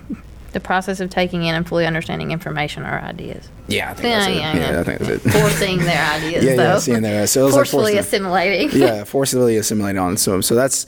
the 0.58 0.64
process 0.66 1.00
of 1.00 1.12
taking 1.12 1.44
in 1.44 1.54
and 1.54 1.68
fully 1.68 1.86
understanding 1.86 2.32
information 2.32 2.84
or 2.84 3.00
ideas. 3.00 3.48
Yeah, 3.68 3.92
I 3.92 3.94
think 3.94 4.04
that's 4.04 4.28
it. 4.28 4.36
Yeah, 4.38 4.80
I 4.80 4.84
think 4.84 5.00
that's 5.00 5.26
it. 5.26 5.32
Forcing 5.42 5.78
their 5.80 6.04
ideas, 6.14 6.44
yeah, 6.44 6.56
though. 6.56 6.64
yeah, 6.64 6.78
seeing. 6.80 7.04
So 7.28 7.42
it 7.42 7.44
was 7.46 7.54
like 7.54 7.54
Forcefully 7.54 7.84
forcing- 7.94 8.00
assimilating. 8.00 8.70
yeah, 8.82 9.04
forcibly 9.16 9.58
assimilating 9.58 10.00
on 10.00 10.18
so 10.18 10.42
so 10.42 10.56
that's 10.56 10.88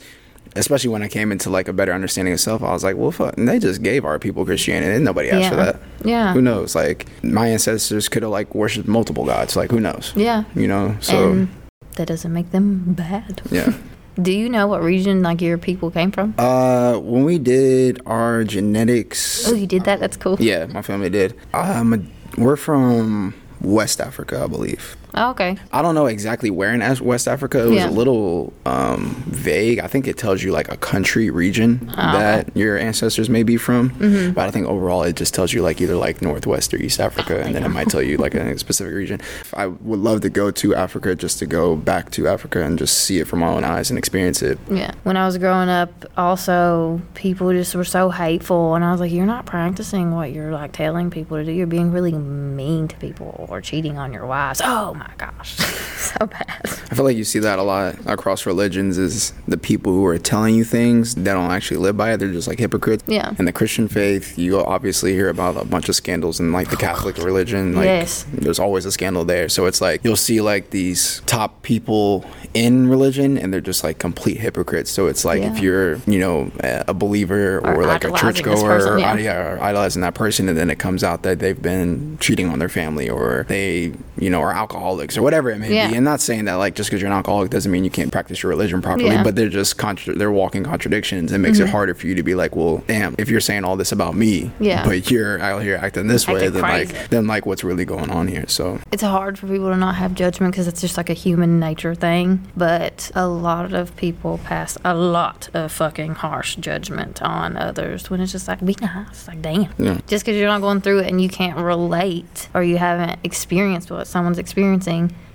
especially 0.56 0.90
when 0.90 1.02
I 1.02 1.06
came 1.08 1.30
into 1.30 1.48
like 1.50 1.68
a 1.68 1.72
better 1.72 1.92
understanding 1.92 2.34
of 2.34 2.40
self, 2.40 2.60
I 2.64 2.72
was 2.72 2.82
like, 2.82 2.96
well, 2.96 3.12
fuck, 3.12 3.36
and 3.38 3.48
they 3.48 3.60
just 3.60 3.82
gave 3.84 4.04
our 4.04 4.18
people 4.18 4.44
Christianity, 4.44 4.96
and 4.96 5.04
nobody 5.04 5.30
asked 5.30 5.48
for 5.50 5.54
that. 5.56 5.80
Yeah. 6.04 6.32
Who 6.32 6.42
knows? 6.42 6.74
Like 6.74 7.06
my 7.22 7.46
ancestors 7.46 8.08
could 8.08 8.24
have 8.24 8.32
like 8.32 8.52
worshipped 8.54 8.88
multiple 8.88 9.24
gods. 9.24 9.54
Like 9.54 9.70
who 9.70 9.78
knows? 9.78 10.12
Yeah. 10.16 10.42
You 10.56 10.66
know. 10.66 10.96
So 11.00 11.30
and 11.32 11.48
that 11.96 12.08
doesn't 12.08 12.32
make 12.32 12.50
them 12.50 12.94
bad. 12.94 13.42
yeah. 13.52 13.72
Do 14.20 14.32
you 14.32 14.48
know 14.48 14.66
what 14.66 14.82
region 14.82 15.22
like 15.22 15.40
your 15.40 15.56
people 15.58 15.90
came 15.90 16.10
from? 16.10 16.34
Uh, 16.38 16.98
when 16.98 17.24
we 17.24 17.38
did 17.38 18.00
our 18.06 18.44
genetics, 18.44 19.48
Oh, 19.48 19.54
you 19.54 19.66
did 19.66 19.84
that? 19.84 20.00
That's 20.00 20.16
cool. 20.16 20.36
yeah, 20.40 20.66
my 20.66 20.82
family 20.82 21.10
did. 21.10 21.34
Um, 21.54 22.10
we're 22.36 22.56
from 22.56 23.34
West 23.60 24.00
Africa, 24.00 24.42
I 24.44 24.46
believe. 24.46 24.96
Oh, 25.14 25.30
okay. 25.30 25.56
I 25.72 25.82
don't 25.82 25.94
know 25.94 26.06
exactly 26.06 26.50
where 26.50 26.72
in 26.72 26.80
West 27.04 27.26
Africa. 27.28 27.60
It 27.62 27.66
was 27.66 27.74
Yeah. 27.76 27.88
a 27.88 27.92
little 27.92 28.52
um, 28.66 29.14
vague. 29.28 29.78
I 29.80 29.86
think 29.86 30.06
it 30.06 30.16
tells 30.16 30.42
you 30.42 30.52
like 30.52 30.70
a 30.70 30.76
country 30.76 31.30
region 31.30 31.80
Oh, 31.82 31.92
okay. 31.92 32.00
Mm-hmm. 32.02 32.12
that 32.18 32.56
your 32.56 32.78
ancestors 32.78 33.28
may 33.28 33.42
be 33.42 33.56
from. 33.56 33.90
Hmm. 33.90 34.30
But 34.30 34.46
I 34.48 34.50
think 34.50 34.66
overall 34.66 35.02
it 35.02 35.16
just 35.16 35.34
tells 35.34 35.52
you 35.52 35.62
like 35.62 35.80
either 35.80 35.94
like 35.96 36.22
Northwest 36.22 36.72
or 36.74 36.76
East 36.78 37.00
Africa, 37.00 37.40
and 37.40 37.54
then 37.54 37.64
it 37.64 37.68
might 37.68 37.88
tell 37.88 38.02
you 38.02 38.16
like 38.16 38.34
a 38.34 38.58
specific 38.58 38.94
region. 38.94 39.20
I 39.54 39.66
would 39.66 40.00
love 40.00 40.20
to 40.22 40.30
go 40.30 40.50
to 40.50 40.74
Africa 40.74 41.14
just 41.14 41.38
to 41.40 41.46
go 41.46 41.76
back 41.76 42.10
to 42.12 42.28
Africa 42.28 42.62
and 42.62 42.78
just 42.78 42.98
see 42.98 43.18
it 43.18 43.26
from 43.26 43.40
my 43.40 43.48
own 43.48 43.64
eyes 43.64 43.90
and 43.90 43.98
experience 43.98 44.42
it. 44.42 44.58
Yeah. 44.70 44.92
When 45.04 45.16
I 45.16 45.26
was 45.26 45.38
growing 45.38 45.68
up, 45.68 45.90
also 46.16 47.00
people 47.14 47.52
just 47.52 47.74
were 47.74 47.84
so 47.84 48.10
hateful, 48.10 48.74
and 48.74 48.84
I 48.84 48.92
was 48.92 49.00
like, 49.00 49.12
"You're 49.12 49.26
not 49.26 49.46
practicing 49.46 50.14
what 50.14 50.32
you're 50.32 50.52
like 50.52 50.72
telling 50.72 51.10
people 51.10 51.36
to 51.36 51.44
do. 51.44 51.52
You're 51.52 51.66
being 51.66 51.90
really 51.92 52.12
mean 52.12 52.88
to 52.88 52.96
people 52.96 53.46
or 53.48 53.60
cheating 53.60 53.98
on 53.98 54.12
your 54.12 54.26
wives. 54.26 54.60
Oh 54.64 54.99
my 55.08 55.14
gosh, 55.18 55.54
so 55.56 56.26
bad. 56.26 56.46
I 56.64 56.94
feel 56.94 57.04
like 57.04 57.16
you 57.16 57.24
see 57.24 57.38
that 57.40 57.58
a 57.58 57.62
lot 57.62 57.96
across 58.06 58.46
religions 58.46 58.98
is 58.98 59.32
the 59.48 59.56
people 59.58 59.92
who 59.92 60.04
are 60.06 60.18
telling 60.18 60.54
you 60.54 60.64
things 60.64 61.14
that 61.14 61.24
don't 61.24 61.50
actually 61.50 61.78
live 61.78 61.96
by 61.96 62.12
it. 62.12 62.16
They're 62.18 62.32
just 62.32 62.48
like 62.48 62.58
hypocrites. 62.58 63.04
Yeah. 63.06 63.34
In 63.38 63.44
the 63.44 63.52
Christian 63.52 63.88
faith, 63.88 64.38
you 64.38 64.58
obviously 64.58 65.12
hear 65.12 65.28
about 65.28 65.56
a 65.56 65.64
bunch 65.64 65.88
of 65.88 65.94
scandals 65.96 66.40
in 66.40 66.52
like 66.52 66.68
the 66.70 66.76
oh, 66.76 66.80
Catholic 66.80 67.16
religion. 67.18 67.74
Like 67.74 67.84
Yes. 67.86 68.24
there's 68.32 68.58
always 68.58 68.84
a 68.86 68.92
scandal 68.92 69.24
there. 69.24 69.48
So 69.48 69.66
it's 69.66 69.80
like 69.80 70.02
you'll 70.04 70.16
see 70.16 70.40
like 70.40 70.70
these 70.70 71.22
top 71.26 71.62
people 71.62 72.24
in 72.54 72.88
religion 72.88 73.38
and 73.38 73.52
they're 73.52 73.60
just 73.60 73.84
like 73.84 73.98
complete 73.98 74.38
hypocrites. 74.38 74.90
So 74.90 75.06
it's 75.06 75.24
like 75.24 75.42
if 75.42 75.60
you're, 75.60 75.96
you 76.06 76.18
know, 76.18 76.50
a 76.60 76.84
a 76.88 76.94
believer 76.94 77.58
or, 77.58 77.76
Or 77.76 77.86
like 77.86 78.04
a 78.04 78.10
churchgoer 78.12 78.56
person, 78.56 78.98
yeah. 78.98 79.12
ide- 79.12 79.26
or 79.26 79.62
idolizing 79.62 80.02
that 80.02 80.14
person 80.14 80.48
and 80.48 80.58
then 80.58 80.70
it 80.70 80.78
comes 80.78 81.04
out 81.04 81.22
that 81.22 81.38
they've 81.38 81.60
been 81.60 82.18
cheating 82.20 82.48
on 82.48 82.58
their 82.58 82.68
family 82.68 83.08
or 83.08 83.44
they, 83.48 83.92
you 84.18 84.28
know, 84.30 84.40
are 84.40 84.52
alcoholics 84.90 85.16
or 85.16 85.22
whatever 85.22 85.50
it 85.50 85.58
may 85.58 85.72
Yeah. 85.72 85.88
be. 85.88 85.96
And 85.96 86.04
not 86.04 86.20
saying 86.20 86.46
that 86.46 86.54
like 86.54 86.74
just 86.74 86.90
because 86.90 87.00
you're 87.00 87.10
an 87.10 87.16
alcoholic 87.16 87.50
doesn't 87.50 87.70
mean 87.70 87.84
you 87.84 87.90
can't 87.90 88.10
practice 88.12 88.42
your 88.42 88.50
religion 88.50 88.82
properly, 88.82 89.10
Yeah. 89.10 89.22
but 89.22 89.36
they're 89.36 89.48
just 89.48 89.76
contra- 89.76 90.14
they're 90.14 90.30
walking 90.30 90.64
contradictions. 90.64 91.32
It 91.32 91.38
makes 91.38 91.58
it 91.58 91.64
mm-hmm. 91.64 91.72
harder 91.72 91.94
for 91.94 92.06
you 92.06 92.14
to 92.14 92.22
be 92.22 92.34
like, 92.34 92.56
well, 92.56 92.82
damn, 92.86 93.14
if 93.18 93.28
you're 93.28 93.40
saying 93.40 93.64
all 93.64 93.76
this 93.76 93.92
about 93.92 94.14
me, 94.14 94.50
Yeah. 94.58 94.84
but 94.84 95.10
you're 95.10 95.40
out 95.40 95.62
here 95.62 95.78
acting 95.80 96.08
this 96.08 96.26
way, 96.26 96.36
Acting 96.46 96.52
then 96.52 96.62
crazy. 96.62 96.94
like 96.94 97.08
then 97.10 97.26
like 97.26 97.46
what's 97.46 97.64
really 97.64 97.84
going 97.84 98.10
on 98.10 98.28
here? 98.28 98.44
So 98.48 98.78
It's 98.92 99.02
hard 99.02 99.38
for 99.38 99.46
people 99.46 99.70
to 99.70 99.76
not 99.76 99.94
have 99.96 100.14
judgment 100.14 100.52
because 100.52 100.66
it's 100.68 100.80
just 100.80 100.96
like 100.96 101.10
a 101.10 101.14
human 101.14 101.60
nature 101.60 101.94
thing. 101.94 102.46
But 102.56 103.10
a 103.14 103.26
lot 103.26 103.72
of 103.72 103.94
people 103.96 104.38
pass 104.44 104.76
a 104.84 104.94
lot 104.94 105.48
of 105.54 105.72
fucking 105.72 106.16
harsh 106.16 106.56
judgment 106.56 107.22
on 107.22 107.56
others 107.56 108.10
when 108.10 108.20
it's 108.20 108.32
just 108.32 108.48
like, 108.48 108.64
be 108.64 108.76
nice. 108.80 109.28
Like, 109.28 109.42
damn. 109.42 109.68
Yeah. 109.78 109.98
Just 110.06 110.24
because 110.24 110.38
you're 110.38 110.48
not 110.48 110.60
going 110.60 110.80
through 110.80 111.00
it 111.00 111.06
and 111.08 111.20
you 111.20 111.28
can't 111.28 111.58
relate 111.58 112.48
or 112.54 112.62
you 112.62 112.78
haven't 112.78 113.18
experienced 113.24 113.90
what 113.90 114.06
someone's 114.06 114.38
experiencing, 114.38 114.79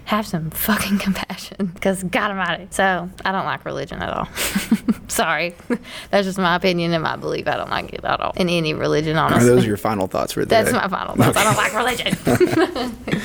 have 0.06 0.26
some 0.28 0.50
fucking 0.52 1.00
compassion 1.00 1.72
because 1.74 2.04
God 2.04 2.32
Almighty. 2.32 2.68
So 2.72 3.10
I 3.24 3.32
don't 3.32 3.46
like 3.46 3.66
religion 3.66 4.02
at 4.02 4.14
all. 4.14 4.28
Sorry. 5.08 5.56
That's 6.12 6.26
just 6.26 6.38
my 6.38 6.56
opinion 6.56 6.94
and 6.94 7.04
my 7.04 7.16
belief. 7.16 7.48
I 7.48 7.58
don't 7.58 7.70
like 7.70 7.94
it 7.94 8.04
at 8.04 8.20
all 8.20 8.34
in 8.36 8.50
any 8.50 8.74
religion, 8.74 9.18
Honestly, 9.18 9.50
are 9.50 9.56
those 9.56 9.66
your 9.66 9.78
final 9.78 10.08
thoughts 10.08 10.34
for 10.34 10.42
today? 10.42 10.64
That's 10.64 10.74
my 10.74 10.88
final 10.88 11.16
thoughts. 11.16 11.38
I 11.38 11.44
don't 11.44 11.58
like 11.58 11.74
religion. 11.74 13.22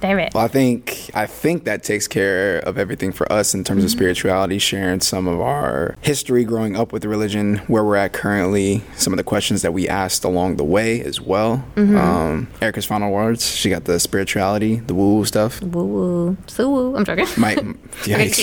Damn 0.00 0.18
it. 0.18 0.32
Well, 0.34 0.44
I 0.44 0.48
think 0.48 1.10
I 1.14 1.26
think 1.26 1.64
that 1.64 1.82
takes 1.82 2.08
care 2.08 2.58
of 2.60 2.78
everything 2.78 3.12
for 3.12 3.30
us 3.30 3.54
in 3.54 3.64
terms 3.64 3.84
of 3.84 3.90
spirituality, 3.90 4.58
sharing 4.58 5.00
some 5.00 5.26
of 5.28 5.40
our 5.40 5.96
history 6.00 6.44
growing 6.44 6.76
up 6.76 6.92
with 6.92 7.04
religion, 7.04 7.58
where 7.66 7.84
we're 7.84 7.96
at 7.96 8.12
currently, 8.12 8.82
some 8.96 9.12
of 9.12 9.18
the 9.18 9.24
questions 9.24 9.62
that 9.62 9.72
we 9.72 9.88
asked 9.88 10.24
along 10.24 10.56
the 10.56 10.64
way 10.64 11.00
as 11.02 11.20
well. 11.20 11.64
Um, 11.76 12.48
Erica's 12.62 12.86
final 12.86 13.12
words. 13.12 13.46
She 13.46 13.68
got 13.70 13.84
the 13.84 14.00
spirituality, 14.00 14.76
the 14.76 14.94
woo 14.94 15.16
woo 15.16 15.24
stuff. 15.24 15.60
Woo 15.62 15.84
woo. 15.84 16.36
So 16.46 16.70
woo. 16.70 16.96
I'm 16.96 17.04
joking. 17.04 17.26
Mike, 17.36 17.58
yikes. 18.04 18.40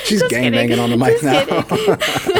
She's 0.04 0.22
gang 0.24 0.52
banging 0.52 0.78
on 0.78 0.90
the 0.90 0.96
mic 0.96 1.20
Just 1.20 1.24
now. 1.24 2.36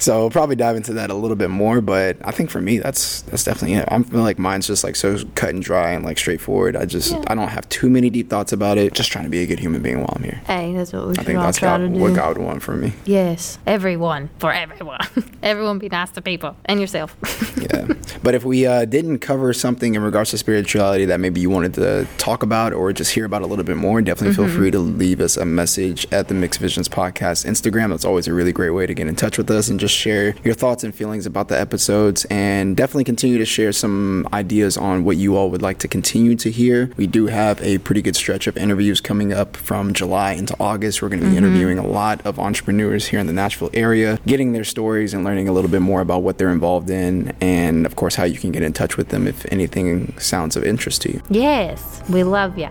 So 0.00 0.18
we'll 0.20 0.30
probably 0.30 0.56
dive 0.56 0.76
into 0.76 0.92
that 0.94 1.10
a 1.10 1.14
little 1.14 1.36
bit 1.36 1.50
more, 1.50 1.80
but 1.80 2.16
I 2.24 2.30
think 2.32 2.50
for 2.50 2.60
me 2.60 2.78
that's 2.78 3.20
that's 3.22 3.44
definitely 3.44 3.74
it. 3.76 3.84
I 3.88 4.02
feel 4.02 4.20
like 4.22 4.38
mine's 4.38 4.66
just 4.66 4.82
like 4.82 4.96
so 4.96 5.18
cut 5.36 5.50
and 5.50 5.62
dry 5.62 5.90
and 5.92 6.04
like 6.04 6.18
straightforward. 6.18 6.74
I 6.74 6.86
just 6.86 7.12
Yeah. 7.12 7.22
I 7.28 7.34
don't 7.34 7.48
have 7.48 7.68
too 7.68 7.88
many 7.90 8.10
deep 8.10 8.28
thoughts 8.30 8.52
about 8.52 8.78
it. 8.78 8.94
Just 8.94 9.12
trying 9.12 9.24
to 9.24 9.30
be 9.30 9.42
a 9.42 9.46
good 9.46 9.58
human 9.60 9.82
being 9.82 9.98
while 9.98 10.12
I'm 10.16 10.22
here. 10.24 10.40
Hey, 10.46 10.72
that's 10.74 10.92
what 10.92 11.06
we 11.06 11.12
I 11.18 11.22
think 11.22 11.38
all 11.38 11.44
that's 11.44 11.58
God, 11.58 11.78
to 11.78 11.88
do. 11.88 11.94
what 12.00 12.14
God 12.14 12.38
would 12.38 12.46
want 12.46 12.62
from 12.62 12.80
me. 12.80 12.94
Yes, 13.04 13.58
everyone 13.66 14.30
for 14.38 14.52
everyone. 14.52 15.00
everyone 15.42 15.78
be 15.78 15.88
nice 15.88 16.10
to 16.12 16.22
people 16.22 16.56
and 16.64 16.80
yourself. 16.80 17.16
Yeah. 17.60 17.88
but 18.22 18.34
if 18.34 18.42
we 18.44 18.66
uh, 18.66 18.86
didn't 18.86 19.18
cover 19.18 19.52
something 19.52 19.94
in 19.94 20.02
regards 20.02 20.30
to 20.30 20.38
spirituality 20.38 21.04
that 21.04 21.20
maybe 21.20 21.40
you 21.42 21.50
wanted 21.50 21.74
to 21.74 22.08
talk 22.16 22.42
about 22.42 22.72
or 22.72 22.90
just 22.92 23.12
hear 23.12 23.26
about 23.26 23.42
a 23.42 23.46
little 23.46 23.64
bit 23.66 23.76
more, 23.76 24.00
definitely 24.00 24.30
Mm-hmm. 24.34 24.46
feel 24.50 24.56
free 24.58 24.70
to 24.70 24.78
leave 24.78 25.20
us 25.20 25.36
a 25.36 25.44
message 25.44 26.06
at 26.10 26.28
the 26.28 26.34
Mixed 26.34 26.58
Visions 26.58 26.88
Podcast 26.88 27.44
Instagram. 27.44 27.90
That's 27.90 28.04
always 28.04 28.26
a 28.28 28.32
really 28.32 28.52
great 28.52 28.70
way 28.70 28.86
to 28.86 28.94
get 28.94 29.08
in 29.08 29.14
touch 29.16 29.36
with 29.36 29.50
us 29.50 29.68
and 29.68 29.78
just 29.78 29.89
share 29.94 30.34
your 30.44 30.54
thoughts 30.54 30.84
and 30.84 30.94
feelings 30.94 31.26
about 31.26 31.48
the 31.48 31.60
episodes 31.60 32.24
and 32.26 32.76
definitely 32.76 33.04
continue 33.04 33.38
to 33.38 33.44
share 33.44 33.72
some 33.72 34.28
ideas 34.32 34.76
on 34.76 35.04
what 35.04 35.16
you 35.16 35.36
all 35.36 35.50
would 35.50 35.62
like 35.62 35.78
to 35.78 35.88
continue 35.88 36.36
to 36.36 36.50
hear. 36.50 36.90
We 36.96 37.06
do 37.06 37.26
have 37.26 37.62
a 37.62 37.78
pretty 37.78 38.02
good 38.02 38.16
stretch 38.16 38.46
of 38.46 38.56
interviews 38.56 39.00
coming 39.00 39.32
up 39.32 39.56
from 39.56 39.92
July 39.92 40.32
into 40.32 40.56
August. 40.58 41.02
We're 41.02 41.08
going 41.08 41.20
to 41.20 41.26
be 41.26 41.34
mm-hmm. 41.34 41.44
interviewing 41.44 41.78
a 41.78 41.86
lot 41.86 42.24
of 42.24 42.38
entrepreneurs 42.38 43.06
here 43.06 43.20
in 43.20 43.26
the 43.26 43.32
Nashville 43.32 43.70
area, 43.74 44.18
getting 44.26 44.52
their 44.52 44.64
stories 44.64 45.14
and 45.14 45.24
learning 45.24 45.48
a 45.48 45.52
little 45.52 45.70
bit 45.70 45.82
more 45.82 46.00
about 46.00 46.22
what 46.22 46.38
they're 46.38 46.50
involved 46.50 46.90
in 46.90 47.34
and 47.40 47.86
of 47.86 47.96
course 47.96 48.14
how 48.14 48.24
you 48.24 48.38
can 48.38 48.52
get 48.52 48.62
in 48.62 48.72
touch 48.72 48.96
with 48.96 49.08
them 49.08 49.26
if 49.26 49.50
anything 49.52 50.16
sounds 50.18 50.56
of 50.56 50.64
interest 50.64 51.02
to 51.02 51.12
you. 51.12 51.22
yes, 51.30 52.02
we 52.08 52.22
love 52.22 52.58
you. 52.58 52.66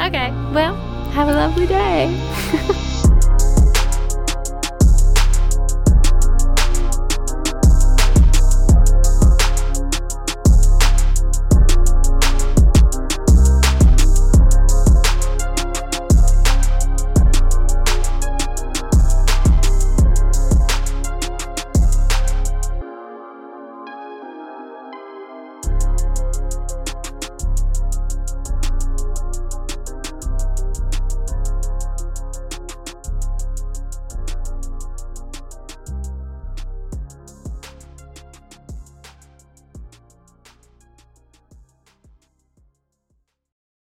okay, 0.00 0.30
well, 0.52 0.74
have 1.12 1.28
a 1.28 1.32
lovely 1.32 1.66
day. 1.66 2.86